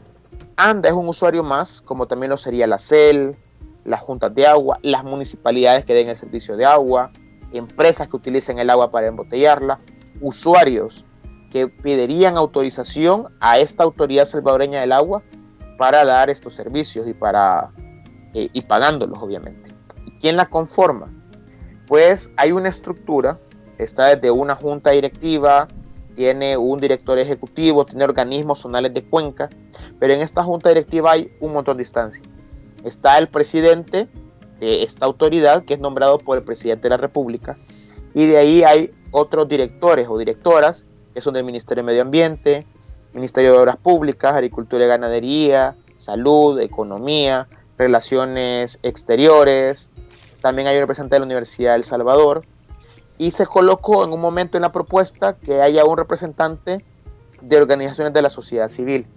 ANDA 0.56 0.88
es 0.88 0.96
un 0.96 1.10
usuario 1.10 1.44
más, 1.44 1.82
como 1.82 2.08
también 2.08 2.30
lo 2.30 2.38
sería 2.38 2.68
la 2.68 2.80
CEL, 2.80 3.36
las 3.84 4.00
juntas 4.00 4.34
de 4.34 4.48
agua, 4.48 4.80
las 4.82 5.04
municipalidades 5.04 5.84
que 5.84 5.94
den 5.94 6.08
el 6.08 6.16
servicio 6.16 6.56
de 6.56 6.64
agua, 6.64 7.12
empresas 7.58 8.08
que 8.08 8.16
utilicen 8.16 8.60
el 8.60 8.70
agua 8.70 8.92
para 8.92 9.08
embotellarla, 9.08 9.80
usuarios 10.22 11.06
que 11.52 11.68
pedirían 11.68 12.38
autorización 12.38 13.28
a 13.40 13.60
esta 13.60 13.84
autoridad 13.84 14.26
salvadoreña 14.26 14.82
del 14.82 14.92
agua 14.92 15.22
para 15.78 16.04
dar 16.06 16.30
estos 16.30 16.54
servicios 16.54 17.08
y 17.08 17.14
para 17.14 17.72
eh, 18.34 18.50
y 18.52 18.62
pagándolos 18.62 19.20
obviamente. 19.22 19.70
¿Y 20.06 20.20
quién 20.20 20.38
la 20.38 20.50
conforma? 20.50 21.12
Pues 21.88 22.32
hay 22.38 22.52
una 22.52 22.70
estructura 22.70 23.40
está 23.78 24.16
desde 24.16 24.32
una 24.32 24.56
junta 24.56 24.92
directiva, 24.92 25.68
tiene 26.16 26.58
un 26.58 26.80
director 26.80 27.18
ejecutivo, 27.18 27.86
tiene 27.86 28.04
organismos 28.04 28.60
zonales 28.60 28.94
de 28.94 29.04
cuenca, 29.04 29.50
pero 30.00 30.14
en 30.14 30.22
esta 30.22 30.44
junta 30.44 30.70
directiva 30.70 31.12
hay 31.12 31.32
un 31.40 31.54
montón 31.54 31.78
de 31.78 31.84
instancias. 31.84 32.26
está 32.84 33.18
el 33.18 33.28
presidente 33.28 34.08
de 34.60 34.84
esta 34.84 35.06
autoridad 35.06 35.64
que 35.66 35.74
es 35.74 35.80
nombrado 35.80 36.18
por 36.18 36.38
el 36.38 36.44
presidente 36.44 36.84
de 36.84 36.90
la 36.90 36.98
República. 36.98 37.58
Y 38.14 38.26
de 38.26 38.38
ahí 38.38 38.64
hay 38.64 38.92
otros 39.12 39.48
directores 39.48 40.08
o 40.08 40.18
directoras 40.18 40.86
que 41.14 41.22
son 41.22 41.34
del 41.34 41.44
Ministerio 41.44 41.84
de 41.84 41.88
Medio 41.88 42.02
Ambiente, 42.02 42.66
Ministerio 43.14 43.54
de 43.54 43.60
Obras 43.60 43.78
Públicas, 43.78 44.34
Agricultura 44.34 44.86
y 44.86 44.88
Ganadería, 44.88 45.76
Salud, 45.98 46.60
Economía, 46.60 47.48
Relaciones 47.78 48.80
Exteriores, 48.82 49.92
también 50.44 50.68
hay 50.68 50.76
un 50.76 50.82
representante 50.82 51.16
de 51.16 51.20
la 51.22 51.26
Universidad 51.26 51.72
de 51.72 51.78
El 51.78 51.84
Salvador. 51.86 52.44
Y 53.18 53.32
se 53.32 53.46
colocó 53.46 54.04
en 54.04 54.12
un 54.12 54.20
momento 54.20 54.58
en 54.58 54.64
la 54.64 54.74
propuesta 54.74 55.38
que 55.38 55.62
haya 55.62 55.86
un 55.86 55.96
representante 55.96 56.84
de 57.42 57.58
organizaciones 57.58 58.14
de 58.14 58.22
la 58.22 58.30
sociedad 58.30 58.68
civil, 58.68 59.08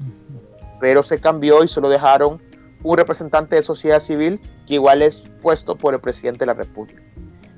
pero 0.80 1.02
se 1.02 1.20
cambió 1.20 1.64
y 1.64 1.68
solo 1.68 1.88
dejaron 1.88 2.40
un 2.86 2.96
representante 2.96 3.56
de 3.56 3.62
sociedad 3.62 3.98
civil 3.98 4.40
que 4.66 4.74
igual 4.74 5.02
es 5.02 5.24
puesto 5.42 5.76
por 5.76 5.94
el 5.94 6.00
presidente 6.00 6.40
de 6.40 6.46
la 6.46 6.54
República. 6.54 7.02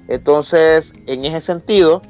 Entonces, 0.09 0.95
en 1.07 1.27
ese 1.27 1.43
sentido, 1.43 2.01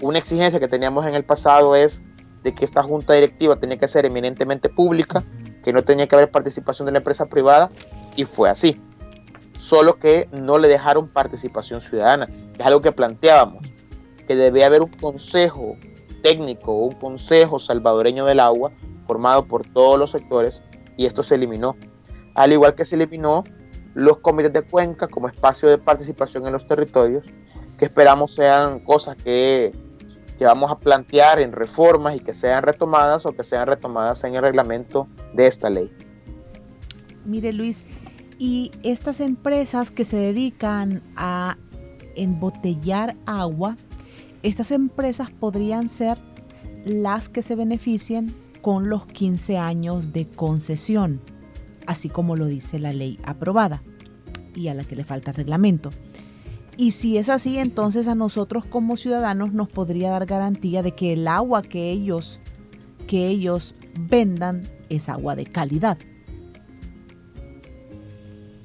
una 0.00 0.18
exigencia 0.18 0.60
que 0.60 0.68
teníamos 0.68 1.04
en 1.06 1.16
el 1.16 1.24
pasado 1.24 1.74
es 1.74 2.00
de 2.44 2.54
que 2.54 2.64
esta 2.64 2.82
junta 2.84 3.12
directiva 3.14 3.56
tenía 3.56 3.76
que 3.76 3.88
ser 3.88 4.06
eminentemente 4.06 4.68
pública, 4.68 5.24
que 5.64 5.72
no 5.72 5.82
tenía 5.82 6.06
que 6.06 6.14
haber 6.14 6.30
participación 6.30 6.86
de 6.86 6.92
la 6.92 6.98
empresa 6.98 7.26
privada, 7.26 7.70
y 8.14 8.24
fue 8.24 8.48
así. 8.48 8.80
Solo 9.58 9.98
que 9.98 10.28
no 10.30 10.56
le 10.58 10.68
dejaron 10.68 11.08
participación 11.08 11.80
ciudadana, 11.80 12.28
es 12.56 12.64
algo 12.64 12.80
que 12.80 12.92
planteábamos, 12.92 13.66
que 14.28 14.36
debe 14.36 14.64
haber 14.64 14.80
un 14.82 14.90
consejo 14.90 15.76
técnico, 16.22 16.72
un 16.72 16.92
consejo 16.92 17.58
salvadoreño 17.58 18.24
del 18.26 18.38
agua, 18.38 18.70
formado 19.08 19.44
por 19.46 19.66
todos 19.66 19.98
los 19.98 20.12
sectores, 20.12 20.62
y 20.96 21.06
esto 21.06 21.24
se 21.24 21.34
eliminó. 21.34 21.76
Al 22.34 22.52
igual 22.52 22.74
que 22.74 22.84
se 22.84 22.96
eliminó 22.96 23.44
los 23.94 24.18
comités 24.18 24.52
de 24.52 24.62
cuenca 24.62 25.08
como 25.08 25.28
espacio 25.28 25.68
de 25.68 25.78
participación 25.78 26.46
en 26.46 26.52
los 26.52 26.66
territorios, 26.66 27.26
que 27.76 27.86
esperamos 27.86 28.34
sean 28.34 28.80
cosas 28.80 29.16
que 29.16 29.72
que 30.40 30.46
vamos 30.46 30.70
a 30.70 30.78
plantear 30.78 31.38
en 31.38 31.52
reformas 31.52 32.16
y 32.16 32.20
que 32.20 32.32
sean 32.32 32.62
retomadas 32.62 33.26
o 33.26 33.32
que 33.32 33.44
sean 33.44 33.66
retomadas 33.66 34.24
en 34.24 34.34
el 34.36 34.40
reglamento 34.40 35.06
de 35.34 35.46
esta 35.46 35.68
ley. 35.68 35.92
Mire 37.26 37.52
Luis, 37.52 37.84
y 38.38 38.70
estas 38.82 39.20
empresas 39.20 39.90
que 39.90 40.06
se 40.06 40.16
dedican 40.16 41.02
a 41.14 41.58
embotellar 42.16 43.16
agua, 43.26 43.76
estas 44.42 44.70
empresas 44.70 45.30
podrían 45.30 45.90
ser 45.90 46.16
las 46.86 47.28
que 47.28 47.42
se 47.42 47.54
beneficien 47.54 48.34
con 48.62 48.88
los 48.88 49.04
15 49.04 49.58
años 49.58 50.14
de 50.14 50.26
concesión, 50.26 51.20
así 51.90 52.08
como 52.08 52.36
lo 52.36 52.46
dice 52.46 52.78
la 52.78 52.92
ley 52.92 53.18
aprobada 53.24 53.82
y 54.54 54.68
a 54.68 54.74
la 54.74 54.84
que 54.84 54.94
le 54.94 55.02
falta 55.02 55.32
reglamento. 55.32 55.90
Y 56.76 56.92
si 56.92 57.18
es 57.18 57.28
así, 57.28 57.58
entonces 57.58 58.06
a 58.06 58.14
nosotros 58.14 58.64
como 58.64 58.96
ciudadanos 58.96 59.52
nos 59.52 59.68
podría 59.68 60.10
dar 60.10 60.24
garantía 60.24 60.84
de 60.84 60.92
que 60.92 61.12
el 61.12 61.26
agua 61.26 61.62
que 61.62 61.90
ellos, 61.90 62.38
que 63.08 63.26
ellos 63.26 63.74
vendan 63.98 64.68
es 64.88 65.08
agua 65.08 65.34
de 65.34 65.46
calidad. 65.46 65.98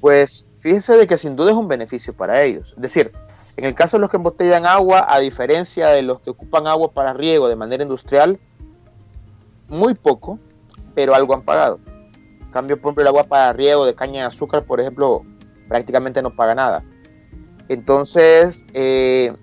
Pues 0.00 0.46
fíjense 0.54 0.96
de 0.96 1.08
que 1.08 1.18
sin 1.18 1.34
duda 1.34 1.50
es 1.50 1.56
un 1.56 1.66
beneficio 1.66 2.14
para 2.14 2.44
ellos. 2.44 2.74
Es 2.76 2.82
decir, 2.82 3.10
en 3.56 3.64
el 3.64 3.74
caso 3.74 3.96
de 3.96 4.02
los 4.02 4.10
que 4.10 4.18
embotellan 4.18 4.66
agua, 4.66 5.04
a 5.08 5.18
diferencia 5.18 5.88
de 5.88 6.02
los 6.02 6.20
que 6.20 6.30
ocupan 6.30 6.68
agua 6.68 6.92
para 6.92 7.12
riego 7.12 7.48
de 7.48 7.56
manera 7.56 7.82
industrial, 7.82 8.38
muy 9.66 9.94
poco, 9.94 10.38
pero 10.94 11.12
algo 11.12 11.34
han 11.34 11.42
pagado. 11.42 11.80
Cambio, 12.52 12.80
por 12.80 12.90
ejemplo, 12.90 13.02
el 13.02 13.08
agua 13.08 13.24
para 13.24 13.52
riego 13.52 13.84
de 13.84 13.94
caña 13.94 14.22
de 14.22 14.28
azúcar, 14.28 14.64
por 14.64 14.80
ejemplo, 14.80 15.22
prácticamente 15.68 16.22
no 16.22 16.34
paga 16.34 16.54
nada. 16.54 16.84
Entonces, 17.68 18.64
eh, 18.72 19.34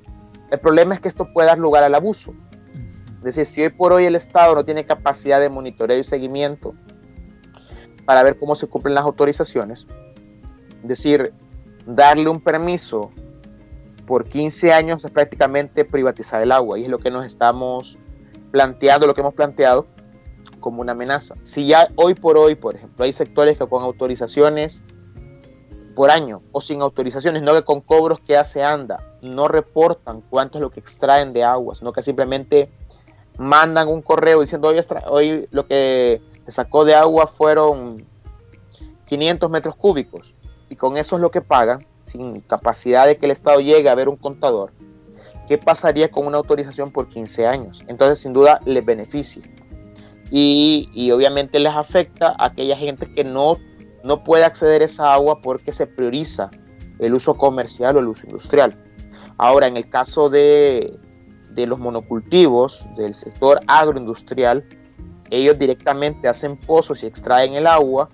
el 0.51 0.59
problema 0.59 0.93
es 0.93 0.99
que 0.99 1.09
esto 1.09 1.31
puede 1.33 1.47
dar 1.47 1.59
lugar 1.59 1.83
al 1.83 1.95
abuso. 1.95 2.33
Es 3.17 3.23
decir, 3.23 3.45
si 3.45 3.61
hoy 3.63 3.69
por 3.69 3.93
hoy 3.93 4.05
el 4.05 4.15
Estado 4.15 4.55
no 4.55 4.65
tiene 4.65 4.85
capacidad 4.85 5.39
de 5.39 5.49
monitoreo 5.49 5.97
y 5.97 6.03
seguimiento 6.03 6.73
para 8.05 8.23
ver 8.23 8.37
cómo 8.37 8.55
se 8.55 8.67
cumplen 8.67 8.95
las 8.95 9.05
autorizaciones, 9.05 9.87
es 10.81 10.87
decir, 10.87 11.33
darle 11.85 12.29
un 12.29 12.41
permiso 12.41 13.11
por 14.05 14.27
15 14.27 14.73
años 14.73 15.05
es 15.05 15.11
prácticamente 15.11 15.85
privatizar 15.85 16.41
el 16.41 16.51
agua 16.51 16.77
y 16.77 16.83
es 16.83 16.89
lo 16.89 16.99
que 16.99 17.09
nos 17.09 17.25
estamos 17.25 17.97
planteando, 18.51 19.07
lo 19.07 19.13
que 19.13 19.21
hemos 19.21 19.33
planteado 19.33 19.87
como 20.63 20.81
una 20.81 20.93
amenaza. 20.93 21.35
Si 21.43 21.67
ya 21.67 21.89
hoy 21.97 22.15
por 22.15 22.37
hoy, 22.37 22.55
por 22.55 22.75
ejemplo, 22.75 23.03
hay 23.03 23.11
sectores 23.11 23.57
que 23.57 23.67
con 23.67 23.83
autorizaciones 23.83 24.81
por 25.93 26.09
año 26.09 26.41
o 26.53 26.61
sin 26.61 26.81
autorizaciones, 26.81 27.43
no 27.43 27.53
que 27.53 27.63
con 27.63 27.81
cobros 27.81 28.21
que 28.21 28.37
hace 28.37 28.63
ANDA 28.63 29.03
no 29.21 29.49
reportan 29.49 30.21
cuánto 30.21 30.57
es 30.57 30.61
lo 30.61 30.71
que 30.71 30.79
extraen 30.79 31.33
de 31.33 31.43
agua, 31.43 31.75
sino 31.75 31.91
que 31.91 32.01
simplemente 32.01 32.71
mandan 33.37 33.89
un 33.89 34.01
correo 34.01 34.39
diciendo 34.39 34.69
hoy, 34.69 34.81
hoy 35.09 35.47
lo 35.51 35.67
que 35.67 36.21
se 36.45 36.51
sacó 36.51 36.85
de 36.85 36.95
agua 36.95 37.27
fueron 37.27 38.05
500 39.05 39.49
metros 39.49 39.75
cúbicos 39.75 40.33
y 40.69 40.77
con 40.77 40.95
eso 40.95 41.17
es 41.17 41.21
lo 41.21 41.29
que 41.29 41.41
pagan 41.41 41.85
sin 41.99 42.39
capacidad 42.39 43.05
de 43.05 43.17
que 43.17 43.25
el 43.25 43.33
Estado 43.33 43.59
llegue 43.59 43.89
a 43.89 43.95
ver 43.95 44.07
un 44.07 44.15
contador. 44.15 44.71
¿Qué 45.45 45.57
pasaría 45.57 46.09
con 46.09 46.25
una 46.25 46.37
autorización 46.37 46.91
por 46.91 47.09
15 47.09 47.47
años? 47.47 47.83
Entonces 47.89 48.19
sin 48.19 48.31
duda 48.31 48.61
les 48.63 48.85
beneficia 48.85 49.43
y, 50.35 50.89
y 50.93 51.11
obviamente 51.11 51.59
les 51.59 51.73
afecta 51.73 52.29
a 52.37 52.45
aquella 52.45 52.75
gente 52.75 53.13
que 53.13 53.23
no 53.23 53.57
no 54.03 54.23
puede 54.23 54.43
acceder 54.43 54.81
a 54.81 54.85
esa 54.85 55.13
agua 55.13 55.41
porque 55.41 55.71
se 55.71 55.87
prioriza 55.87 56.51
el 56.99 57.13
uso 57.13 57.35
comercial 57.35 57.95
o 57.95 57.99
el 57.99 58.07
uso 58.07 58.27
industrial. 58.27 58.77
Ahora, 59.37 59.67
en 59.67 59.77
el 59.77 59.89
caso 59.89 60.29
de, 60.29 60.99
los 61.55 61.79
monocultivos 61.79 62.85
del 62.97 63.13
sector 63.13 63.59
agroindustrial, 63.67 64.65
ellos 65.29 65.57
directamente 65.57 66.27
hacen 66.27 66.57
pozos 66.57 67.03
y 67.03 67.07
extraen 67.07 67.53
el 67.53 67.65
agua 67.65 68.09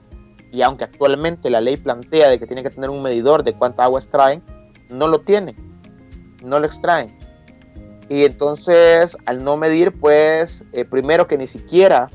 y 0.51 0.61
aunque 0.61 0.85
actualmente 0.85 1.49
la 1.49 1.59
ley 1.59 1.77
plantea 1.77 2.29
de 2.29 2.39
que 2.39 2.47
tiene 2.47 2.63
que 2.63 2.69
tener 2.69 2.89
un 2.89 3.01
medidor 3.01 3.43
de 3.43 3.53
cuánta 3.53 3.83
agua 3.83 3.99
extraen, 3.99 4.43
no 4.89 5.07
lo 5.07 5.21
tienen, 5.21 5.55
no 6.43 6.59
lo 6.59 6.65
extraen. 6.65 7.17
Y 8.09 8.25
entonces, 8.25 9.15
al 9.25 9.43
no 9.43 9.55
medir, 9.55 9.97
pues, 9.99 10.65
eh, 10.73 10.83
primero 10.83 11.27
que 11.27 11.37
ni 11.37 11.47
siquiera 11.47 12.09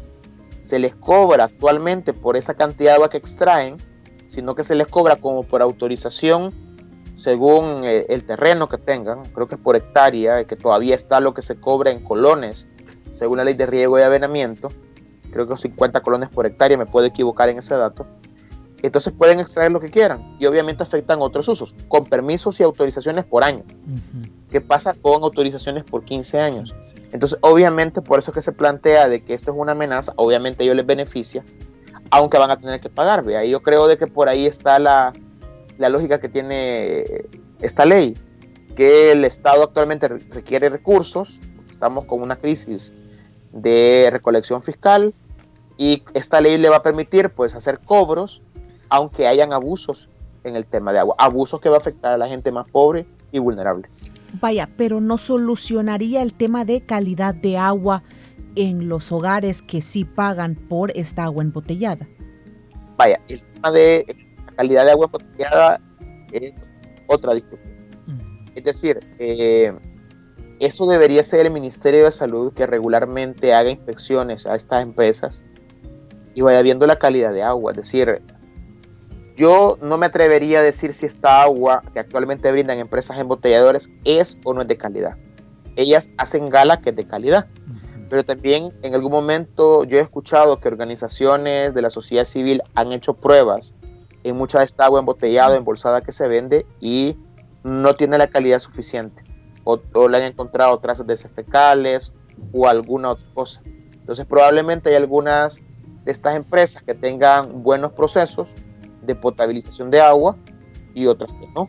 se 0.61 0.79
les 0.79 0.95
cobra 0.95 1.45
actualmente 1.45 2.13
por 2.13 2.37
esa 2.37 2.55
cantidad 2.55 2.91
de 2.91 2.95
agua 2.97 3.11
que 3.11 3.17
extraen, 3.17 3.77
sino 4.29 4.55
que 4.55 4.65
se 4.65 4.75
les 4.75 4.89
cobra 4.89 5.17
como 5.17 5.45
por 5.45 5.63
autorización 5.63 6.53
según 7.17 7.85
eh, 7.85 8.07
el 8.09 8.25
terreno 8.25 8.69
que 8.69 8.77
tengan, 8.77 9.25
creo 9.27 9.47
que 9.47 9.55
es 9.55 9.61
por 9.61 9.77
hectárea, 9.77 10.45
que 10.45 10.57
todavía 10.57 10.95
está 10.95 11.21
lo 11.21 11.33
que 11.33 11.43
se 11.43 11.57
cobra 11.57 11.91
en 11.91 12.03
colones, 12.03 12.67
según 13.13 13.39
la 13.39 13.45
ley 13.45 13.55
de 13.55 13.67
riego 13.67 13.99
y 13.99 14.03
avenamiento, 14.03 14.69
creo 15.31 15.47
que 15.47 15.57
50 15.57 16.01
colones 16.01 16.29
por 16.29 16.45
hectárea, 16.45 16.77
me 16.77 16.87
puedo 16.87 17.07
equivocar 17.07 17.49
en 17.49 17.59
ese 17.59 17.75
dato. 17.77 18.07
Entonces 18.85 19.15
pueden 19.15 19.41
extraer 19.41 19.73
lo 19.73 19.81
que 19.81 19.91
quieran 19.91 20.37
y 20.39 20.45
obviamente 20.45 20.83
afectan 20.83 21.23
otros 21.23 21.49
usos, 21.49 21.75
con 21.89 22.05
permisos 22.05 22.61
y 22.61 22.65
autorizaciones 22.65 23.25
por 23.25 23.43
año. 23.43 23.65
¿Qué 24.51 24.61
pasa 24.61 24.93
con 24.93 25.23
autorizaciones 25.23 25.85
por 25.85 26.05
15 26.05 26.39
años? 26.39 26.75
Entonces, 27.11 27.39
obviamente, 27.41 28.03
por 28.03 28.19
eso 28.19 28.31
que 28.31 28.43
se 28.43 28.53
plantea 28.53 29.09
de 29.09 29.25
que 29.25 29.33
esto 29.33 29.53
es 29.53 29.57
una 29.57 29.73
amenaza, 29.73 30.13
obviamente 30.17 30.63
a 30.63 30.65
ellos 30.65 30.77
les 30.77 30.85
beneficia, 30.85 31.43
aunque 32.11 32.37
van 32.37 32.51
a 32.51 32.59
tener 32.59 32.79
que 32.79 32.91
pagar. 32.91 33.25
¿ve? 33.25 33.49
yo 33.49 33.63
creo 33.63 33.89
de 33.89 33.97
que 33.97 34.07
por 34.07 34.29
ahí 34.29 34.45
está 34.45 34.79
la, 34.79 35.15
la 35.79 35.89
lógica 35.89 36.21
que 36.21 36.29
tiene 36.29 37.25
esta 37.61 37.87
ley, 37.87 38.19
que 38.77 39.13
el 39.13 39.25
Estado 39.25 39.65
actualmente 39.65 40.09
requiere 40.09 40.69
recursos, 40.69 41.41
estamos 41.71 42.05
con 42.05 42.21
una 42.21 42.37
crisis 42.37 42.93
de 43.51 44.11
recolección 44.13 44.61
fiscal 44.61 45.15
y 45.79 46.03
esta 46.13 46.43
ley 46.43 46.59
le 46.59 46.69
va 46.69 46.77
a 46.77 46.83
permitir 46.83 47.31
pues 47.31 47.55
hacer 47.55 47.79
cobros 47.79 48.43
aunque 48.89 49.27
hayan 49.27 49.53
abusos 49.53 50.09
en 50.45 50.57
el 50.57 50.67
tema 50.67 50.93
de 50.93 51.01
agua, 51.01 51.15
abusos 51.19 51.61
que 51.61 51.69
va 51.69 51.77
a 51.77 51.79
afectar 51.79 52.13
a 52.13 52.19
la 52.19 52.29
gente 52.29 52.53
más 52.53 52.69
pobre 52.71 53.07
y 53.33 53.39
vulnerable. 53.39 53.89
Vaya, 54.41 54.69
pero 54.77 55.01
no 55.01 55.17
solucionaría 55.17 56.23
el 56.23 56.35
tema 56.35 56.65
de 56.65 56.81
calidad 56.83 57.35
de 57.35 57.57
agua 57.57 58.03
en 58.57 58.89
los 58.89 59.13
hogares 59.13 59.63
que 59.63 59.81
sí 59.81 60.05
pagan 60.05 60.55
por 60.55 60.91
esta 60.97 61.25
agua 61.25 61.43
embotellada. 61.43 62.09
Vaya, 62.97 63.21
el 63.29 63.43
tema 63.43 63.71
de 63.71 64.17
calidad 64.57 64.85
de 64.85 64.91
agua 64.91 65.07
embotellada 65.07 65.81
es 66.33 66.63
otra 67.07 67.35
discusión. 67.35 67.75
Es 68.55 68.63
decir, 68.63 69.01
eh, 69.19 69.73
eso 70.61 70.87
debería 70.87 71.25
ser 71.25 71.47
el 71.47 71.53
Ministerio 71.53 72.05
de 72.05 72.13
Salud 72.13 72.53
que 72.53 72.67
regularmente 72.67 73.53
haga 73.53 73.71
inspecciones 73.71 74.47
a 74.47 74.55
estas 74.55 74.85
empresas 74.85 75.45
y 76.35 76.41
vaya 76.41 76.63
viendo 76.63 76.87
la 76.87 76.97
calidad 76.97 77.33
de 77.33 77.43
agua. 77.43 77.73
Es 77.73 77.79
decir, 77.79 78.23
yo 79.37 79.79
no 79.83 79.99
me 79.99 80.07
atrevería 80.07 80.61
a 80.61 80.63
decir 80.63 80.93
si 80.93 81.07
esta 81.07 81.43
agua 81.43 81.83
que 81.93 81.99
actualmente 81.99 82.51
brindan 82.53 82.79
empresas 82.79 83.19
embotelladoras 83.19 83.91
es 84.05 84.39
o 84.45 84.55
no 84.55 84.63
es 84.63 84.69
de 84.69 84.77
calidad. 84.77 85.17
Ellas 85.77 86.11
hacen 86.19 86.49
gala 86.49 86.81
que 86.81 86.91
es 86.91 86.97
de 86.97 87.07
calidad. 87.07 87.47
Pero 88.09 88.25
también 88.25 88.73
en 88.83 88.95
algún 88.95 89.11
momento 89.11 89.85
yo 89.85 89.99
he 89.99 90.01
escuchado 90.01 90.61
que 90.61 90.69
organizaciones 90.69 91.75
de 91.75 91.83
la 91.83 91.91
sociedad 91.91 92.27
civil 92.27 92.63
han 92.75 92.93
hecho 92.93 93.15
pruebas 93.15 93.75
en 94.23 94.37
mucha 94.37 94.59
de 94.59 94.67
esta 94.67 94.85
agua 94.85 95.01
embotellada, 95.01 95.57
embolsada 95.57 96.03
que 96.03 96.13
se 96.13 96.29
vende 96.29 96.65
y 96.81 97.17
no 97.65 97.95
tiene 97.95 98.19
la 98.19 98.29
calidad 98.29 98.61
suficiente. 98.61 99.25
O, 99.65 99.79
le 100.09 100.17
han 100.19 100.25
encontrado 100.25 100.79
trazas 100.79 101.07
de 101.07 101.17
fecales 101.17 102.13
o 102.53 102.69
alguna 102.69 103.11
otra 103.11 103.27
cosa. 103.35 103.63
Entonces 103.93 104.27
probablemente 104.27 104.91
hay 104.91 104.97
algunas 104.97 105.57
de 106.05 106.13
estas 106.13 106.37
empresas 106.37 106.83
que 106.83 106.95
tengan 106.95 107.63
buenos 107.63 107.93
procesos 107.93 108.49
de 109.07 109.15
potabilización 109.15 109.91
de 109.91 110.01
agua 110.01 110.37
y 110.95 111.07
otras 111.07 111.33
que 111.33 111.49
no. 111.55 111.69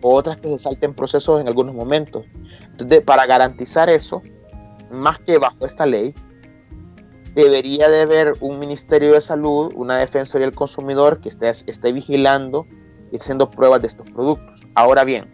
Otras 0.00 0.38
que 0.38 0.48
se 0.48 0.58
salten 0.58 0.94
procesos 0.94 1.40
en 1.40 1.46
algunos 1.46 1.74
momentos. 1.74 2.24
Entonces, 2.70 3.02
para 3.02 3.24
garantizar 3.26 3.88
eso, 3.88 4.20
más 4.90 5.18
que 5.20 5.38
bajo 5.38 5.64
esta 5.64 5.86
ley, 5.86 6.14
debería 7.34 7.88
de 7.88 8.02
haber 8.02 8.34
un 8.40 8.58
Ministerio 8.58 9.12
de 9.12 9.20
Salud, 9.20 9.72
una 9.76 9.96
Defensoría 9.96 10.46
del 10.46 10.54
Consumidor 10.54 11.20
que 11.20 11.28
esté, 11.28 11.48
esté 11.48 11.92
vigilando 11.92 12.66
y 13.10 13.16
haciendo 13.16 13.48
pruebas 13.48 13.80
de 13.80 13.88
estos 13.88 14.10
productos. 14.10 14.60
Ahora 14.74 15.04
bien, 15.04 15.32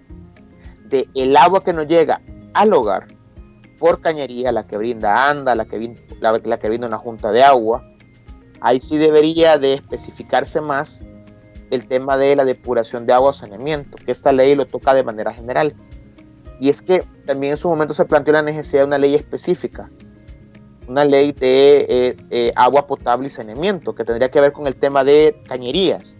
de 0.88 1.08
el 1.14 1.36
agua 1.36 1.64
que 1.64 1.72
nos 1.72 1.86
llega 1.86 2.20
al 2.54 2.72
hogar 2.72 3.06
por 3.78 4.00
cañería, 4.00 4.52
la 4.52 4.66
que 4.66 4.76
brinda 4.76 5.30
ANDA, 5.30 5.54
la 5.54 5.64
que, 5.64 5.96
la 6.20 6.58
que 6.58 6.68
brinda 6.68 6.86
una 6.86 6.98
junta 6.98 7.30
de 7.30 7.42
agua, 7.42 7.84
ahí 8.60 8.80
sí 8.80 8.98
debería 8.98 9.56
de 9.58 9.74
especificarse 9.74 10.60
más 10.60 11.04
el 11.70 11.86
tema 11.86 12.16
de 12.16 12.36
la 12.36 12.44
depuración 12.44 13.06
de 13.06 13.12
agua 13.12 13.30
o 13.30 13.32
saneamiento, 13.32 13.96
que 13.96 14.12
esta 14.12 14.32
ley 14.32 14.54
lo 14.54 14.66
toca 14.66 14.94
de 14.94 15.04
manera 15.04 15.32
general. 15.32 15.74
Y 16.60 16.68
es 16.68 16.82
que 16.82 17.04
también 17.26 17.52
en 17.52 17.56
su 17.56 17.68
momento 17.68 17.94
se 17.94 18.04
planteó 18.04 18.32
la 18.32 18.42
necesidad 18.42 18.82
de 18.82 18.86
una 18.86 18.98
ley 18.98 19.14
específica 19.14 19.90
una 20.88 21.04
ley 21.04 21.32
de 21.32 21.86
eh, 21.88 22.16
eh, 22.30 22.52
agua 22.56 22.86
potable 22.86 23.26
y 23.26 23.30
saneamiento, 23.30 23.94
que 23.94 24.04
tendría 24.04 24.30
que 24.30 24.40
ver 24.40 24.52
con 24.52 24.66
el 24.66 24.74
tema 24.74 25.04
de 25.04 25.40
cañerías, 25.46 26.18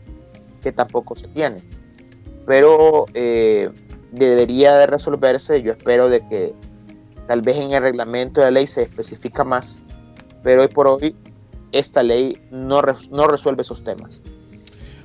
que 0.63 0.73
tampoco 0.73 1.15
se 1.15 1.27
tiene. 1.29 1.63
Pero 2.47 3.07
eh, 3.15 3.71
debería 4.13 4.77
de 4.77 4.87
resolverse, 4.87 5.63
yo 5.63 5.73
espero 5.73 6.09
de 6.09 6.27
que 6.29 6.55
tal 7.27 7.41
vez 7.41 7.57
en 7.57 7.73
el 7.73 7.83
reglamento 7.83 8.41
de 8.41 8.47
la 8.47 8.51
ley 8.53 8.67
se 8.67 8.83
especifica 8.83 9.43
más, 9.43 9.81
pero 10.43 10.63
hoy 10.63 10.69
por 10.69 10.87
hoy 10.87 11.17
esta 11.73 12.03
ley 12.03 12.39
no, 12.51 12.83
no 13.11 13.27
resuelve 13.27 13.63
esos 13.63 13.83
temas. 13.83 14.21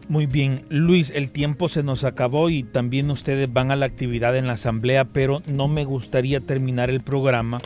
Muy 0.10 0.26
bien, 0.26 0.66
Luis, 0.70 1.12
el 1.16 1.32
tiempo 1.32 1.70
se 1.70 1.82
nos 1.82 2.04
acabó 2.04 2.50
y 2.50 2.64
también 2.64 3.10
ustedes 3.10 3.52
van 3.52 3.72
a 3.72 3.78
la 3.78 3.86
actividad 3.86 4.36
en 4.36 4.48
la 4.48 4.54
asamblea, 4.54 5.06
pero 5.06 5.42
no 5.48 5.70
me 5.70 5.86
gustaría 5.86 6.42
terminar 6.42 6.90
el 6.90 7.02
programa 7.02 7.62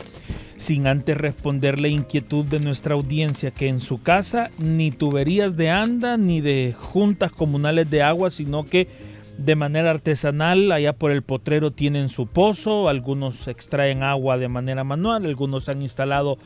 sin 0.56 0.86
antes 0.86 1.16
responder 1.16 1.80
la 1.80 1.88
inquietud 1.88 2.44
de 2.44 2.60
nuestra 2.60 2.94
audiencia 2.94 3.50
que 3.50 3.68
en 3.68 3.80
su 3.80 4.02
casa 4.02 4.50
ni 4.58 4.90
tuberías 4.90 5.56
de 5.56 5.70
anda 5.70 6.16
ni 6.16 6.40
de 6.40 6.74
juntas 6.78 7.32
comunales 7.32 7.90
de 7.90 8.02
agua, 8.02 8.30
sino 8.30 8.64
que 8.64 8.88
de 9.36 9.54
manera 9.56 9.90
artesanal 9.90 10.70
allá 10.72 10.92
por 10.92 11.10
el 11.10 11.22
potrero 11.22 11.72
tienen 11.72 12.08
su 12.08 12.26
pozo, 12.26 12.88
algunos 12.88 13.46
extraen 13.48 14.02
agua 14.02 14.36
de 14.36 14.48
manera 14.48 14.84
manual, 14.84 15.24
algunos 15.24 15.68
han 15.68 15.82
instalado 15.82 16.38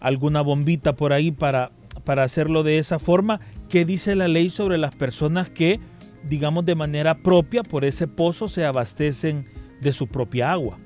alguna 0.00 0.42
bombita 0.42 0.94
por 0.94 1.14
ahí 1.14 1.30
para, 1.30 1.70
para 2.04 2.24
hacerlo 2.24 2.62
de 2.62 2.78
esa 2.78 2.98
forma. 2.98 3.40
¿Qué 3.68 3.84
dice 3.84 4.14
la 4.14 4.28
ley 4.28 4.50
sobre 4.50 4.78
las 4.78 4.94
personas 4.94 5.50
que, 5.50 5.80
digamos, 6.28 6.64
de 6.64 6.74
manera 6.74 7.22
propia 7.22 7.62
por 7.62 7.84
ese 7.84 8.08
pozo 8.08 8.48
se 8.48 8.64
abastecen 8.64 9.46
de 9.80 9.92
su 9.92 10.06
propia 10.06 10.52
agua? 10.52 10.78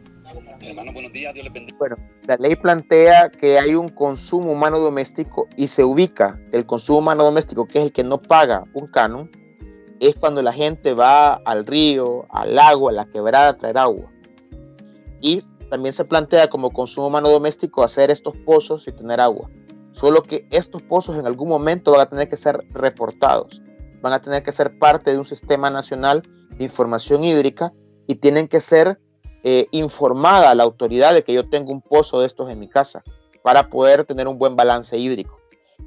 Hermano, 0.61 0.93
buenos 0.93 1.13
días, 1.13 1.33
Dios 1.35 1.45
les 1.45 1.53
bendiga. 1.53 1.79
Bueno, 1.79 1.97
la 2.27 2.37
ley 2.37 2.57
plantea 2.57 3.31
que 3.31 3.59
hay 3.59 3.75
un 3.75 3.89
consumo 3.89 4.53
humano 4.53 4.79
doméstico 4.79 5.49
y 5.57 5.69
se 5.69 5.85
ubica 5.85 6.39
el 6.53 6.67
consumo 6.67 6.99
humano 6.99 7.25
doméstico, 7.25 7.67
que 7.67 7.79
es 7.79 7.85
el 7.85 7.93
que 7.93 8.03
no 8.05 8.21
paga 8.21 8.65
un 8.75 8.89
canon, 8.89 9.31
es 10.01 10.15
cuando 10.17 10.43
la 10.43 10.53
gente 10.53 10.95
va 10.95 11.35
al 11.35 11.65
río, 11.67 12.27
al 12.31 12.55
lago, 12.55 12.89
a 12.89 12.93
la 12.93 13.07
quebrada 13.07 13.51
a 13.51 13.57
traer 13.57 13.79
agua. 13.79 14.11
Y 15.21 15.43
también 15.71 15.93
se 15.93 16.05
plantea 16.05 16.49
como 16.49 16.71
consumo 16.71 17.09
humano 17.09 17.31
doméstico 17.31 17.83
hacer 17.83 18.11
estos 18.11 18.37
pozos 18.45 18.87
y 18.89 18.93
tener 18.93 19.21
agua. 19.21 19.49
Solo 19.99 20.23
que 20.23 20.47
estos 20.53 20.81
pozos 20.83 21.17
en 21.17 21.27
algún 21.27 21.49
momento 21.49 21.91
van 21.91 22.03
a 22.03 22.09
tener 22.09 22.29
que 22.29 22.37
ser 22.37 22.65
reportados, 22.71 23.61
van 24.01 24.13
a 24.13 24.23
tener 24.23 24.45
que 24.45 24.53
ser 24.53 24.79
parte 24.79 25.11
de 25.11 25.19
un 25.19 25.25
sistema 25.25 25.71
nacional 25.71 26.23
de 26.57 26.63
información 26.63 27.25
hídrica 27.25 27.73
y 28.07 28.15
tienen 28.15 28.47
que 28.47 28.61
ser 28.61 29.01
eh, 29.43 29.67
informada 29.73 30.53
a 30.53 30.55
la 30.55 30.63
autoridad 30.63 31.15
de 31.15 31.25
que 31.25 31.33
yo 31.33 31.49
tengo 31.49 31.73
un 31.73 31.83
pozo 31.83 32.21
de 32.21 32.29
estos 32.29 32.49
en 32.49 32.61
mi 32.61 32.69
casa 32.69 33.03
para 33.43 33.71
poder 33.71 34.05
tener 34.05 34.29
un 34.29 34.39
buen 34.39 34.55
balance 34.55 34.97
hídrico. 34.97 35.41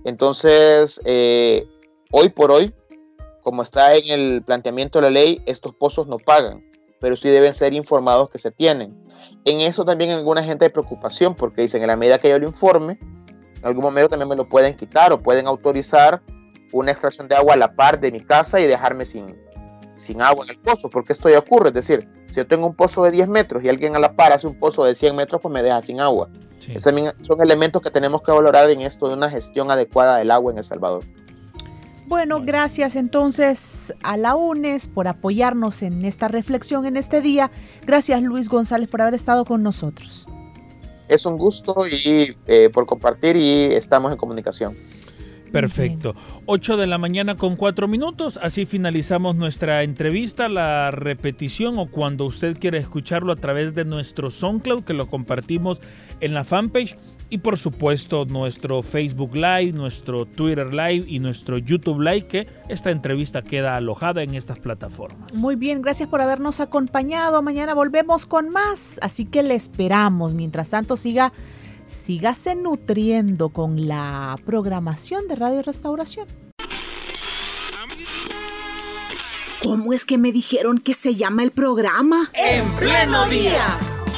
Entonces, 0.04 1.00
eh, 1.06 1.65
hoy 2.12 2.28
por 2.28 2.52
hoy, 2.52 2.74
como 3.43 3.63
está 3.63 3.95
en 3.95 4.10
el 4.10 4.43
planteamiento 4.43 5.00
de 5.00 5.04
la 5.04 5.10
ley, 5.10 5.41
estos 5.45 5.74
pozos 5.74 6.08
no 6.08 6.17
pagan, 6.17 6.69
pero 7.00 7.15
sí 7.15 7.30
deben 7.30 7.54
ser 7.54 7.71
informados 7.71 8.30
que 8.30 8.39
se 8.39 8.52
tienen. 8.52 8.93
En 9.45 9.62
eso 9.62 9.86
también 9.86 10.10
alguna 10.10 10.43
gente 10.43 10.65
hay 10.65 10.71
preocupación 10.71 11.34
porque 11.34 11.62
dicen, 11.62 11.82
en 11.82 11.88
la 11.88 11.95
medida 11.95 12.19
que 12.19 12.30
yo 12.30 12.38
lo 12.39 12.47
informe, 12.47 13.00
en 13.62 13.67
algún 13.67 13.84
momento 13.84 14.10
también 14.10 14.28
me 14.28 14.36
lo 14.36 14.50
pueden 14.50 14.76
quitar 14.76 15.13
o 15.13 15.19
pueden 15.19 15.47
autorizar 15.47 16.21
una 16.74 16.91
extracción 16.91 17.28
de 17.28 17.36
agua 17.36 17.54
a 17.54 17.58
la 17.58 17.76
par 17.76 18.00
de 18.00 18.12
mi 18.12 18.19
casa 18.19 18.60
y 18.60 18.65
dejarme 18.65 19.06
sin, 19.06 19.36
sin 19.95 20.21
agua 20.21 20.45
en 20.45 20.52
el 20.52 20.60
pozo, 20.60 20.89
porque 20.89 21.13
esto 21.13 21.30
ya 21.30 21.39
ocurre, 21.39 21.67
es 21.67 21.74
decir, 21.74 22.08
si 22.30 22.36
yo 22.36 22.47
tengo 22.47 22.65
un 22.65 22.76
pozo 22.76 23.04
de 23.04 23.12
10 23.12 23.28
metros 23.28 23.63
y 23.63 23.69
alguien 23.69 23.95
a 23.95 24.00
la 24.00 24.13
par 24.15 24.32
hace 24.32 24.47
un 24.47 24.58
pozo 24.58 24.84
de 24.84 24.95
100 24.95 25.15
metros, 25.15 25.41
pues 25.41 25.54
me 25.54 25.62
deja 25.62 25.82
sin 25.82 26.00
agua. 26.00 26.30
también 26.84 27.12
son 27.21 27.41
elementos 27.41 27.82
que 27.82 27.91
tenemos 27.91 28.21
que 28.24 28.32
valorar 28.32 28.69
en 28.69 28.82
esto 28.82 29.08
de 29.08 29.15
una 29.15 29.30
gestión 29.30 29.69
adecuada 29.69 30.17
del 30.17 30.32
agua 30.32 30.52
en 30.52 30.58
El 30.58 30.63
Salvador. 30.63 31.04
Bueno, 32.08 32.41
gracias 32.43 32.95
entonces 32.95 33.93
a 34.04 34.17
la 34.17 34.36
UNES 34.36 34.88
por 34.89 35.08
apoyarnos 35.08 35.82
en 35.82 36.04
esta 36.04 36.28
reflexión 36.28 36.86
en 36.86 36.97
este 36.97 37.21
día. 37.21 37.52
Gracias 37.86 38.21
Luis 38.21 38.50
González 38.50 38.89
por 38.89 39.02
haber 39.02 39.13
estado 39.13 39.45
con 39.45 39.63
nosotros. 39.63 40.28
Es 41.12 41.26
un 41.26 41.38
gusto 41.38 41.86
y 41.88 42.38
eh, 42.47 42.69
por 42.74 42.86
compartir 42.86 43.36
y 43.36 43.63
estamos 43.65 44.13
en 44.13 44.17
comunicación. 44.17 44.78
Perfecto. 45.52 46.15
8 46.45 46.78
de 46.78 46.88
la 46.88 46.97
mañana 46.97 47.36
con 47.36 47.58
4 47.58 47.89
minutos. 47.89 48.39
Así 48.41 48.65
finalizamos 48.65 49.36
nuestra 49.36 49.84
entrevista. 49.84 50.47
La 50.47 50.89
repetición 50.91 51.78
o 51.80 51.88
cuando 51.91 52.24
usted 52.24 52.58
quiera 52.58 52.78
escucharlo 52.78 53.34
a 53.34 53.36
través 53.36 53.76
de 53.76 53.84
nuestro 53.84 54.30
SoundCloud, 54.30 54.86
que 54.86 54.93
lo 54.93 55.08
compartimos 55.08 55.82
en 56.21 56.34
la 56.34 56.45
fanpage. 56.45 56.95
Y 57.33 57.37
por 57.37 57.57
supuesto 57.57 58.25
nuestro 58.25 58.83
Facebook 58.83 59.33
Live, 59.33 59.71
nuestro 59.71 60.25
Twitter 60.25 60.67
Live 60.67 61.05
y 61.07 61.19
nuestro 61.19 61.57
YouTube 61.57 62.01
Live, 62.01 62.27
que 62.27 62.47
esta 62.67 62.91
entrevista 62.91 63.41
queda 63.41 63.77
alojada 63.77 64.21
en 64.21 64.35
estas 64.35 64.59
plataformas. 64.59 65.33
Muy 65.33 65.55
bien, 65.55 65.81
gracias 65.81 66.09
por 66.09 66.19
habernos 66.19 66.59
acompañado. 66.59 67.41
Mañana 67.41 67.73
volvemos 67.73 68.25
con 68.25 68.49
más. 68.49 68.99
Así 69.01 69.23
que 69.23 69.43
le 69.43 69.55
esperamos. 69.55 70.33
Mientras 70.33 70.71
tanto, 70.71 70.97
siga 70.97 71.31
sígase 71.85 72.53
nutriendo 72.55 73.47
con 73.47 73.87
la 73.87 74.35
programación 74.45 75.29
de 75.29 75.35
Radio 75.35 75.61
Restauración. 75.61 76.27
¿Cómo 79.63 79.93
es 79.93 80.05
que 80.05 80.17
me 80.17 80.33
dijeron 80.33 80.79
que 80.79 80.93
se 80.93 81.15
llama 81.15 81.43
el 81.43 81.51
programa? 81.51 82.29
En 82.33 82.69
pleno 82.71 83.25
día. 83.27 84.00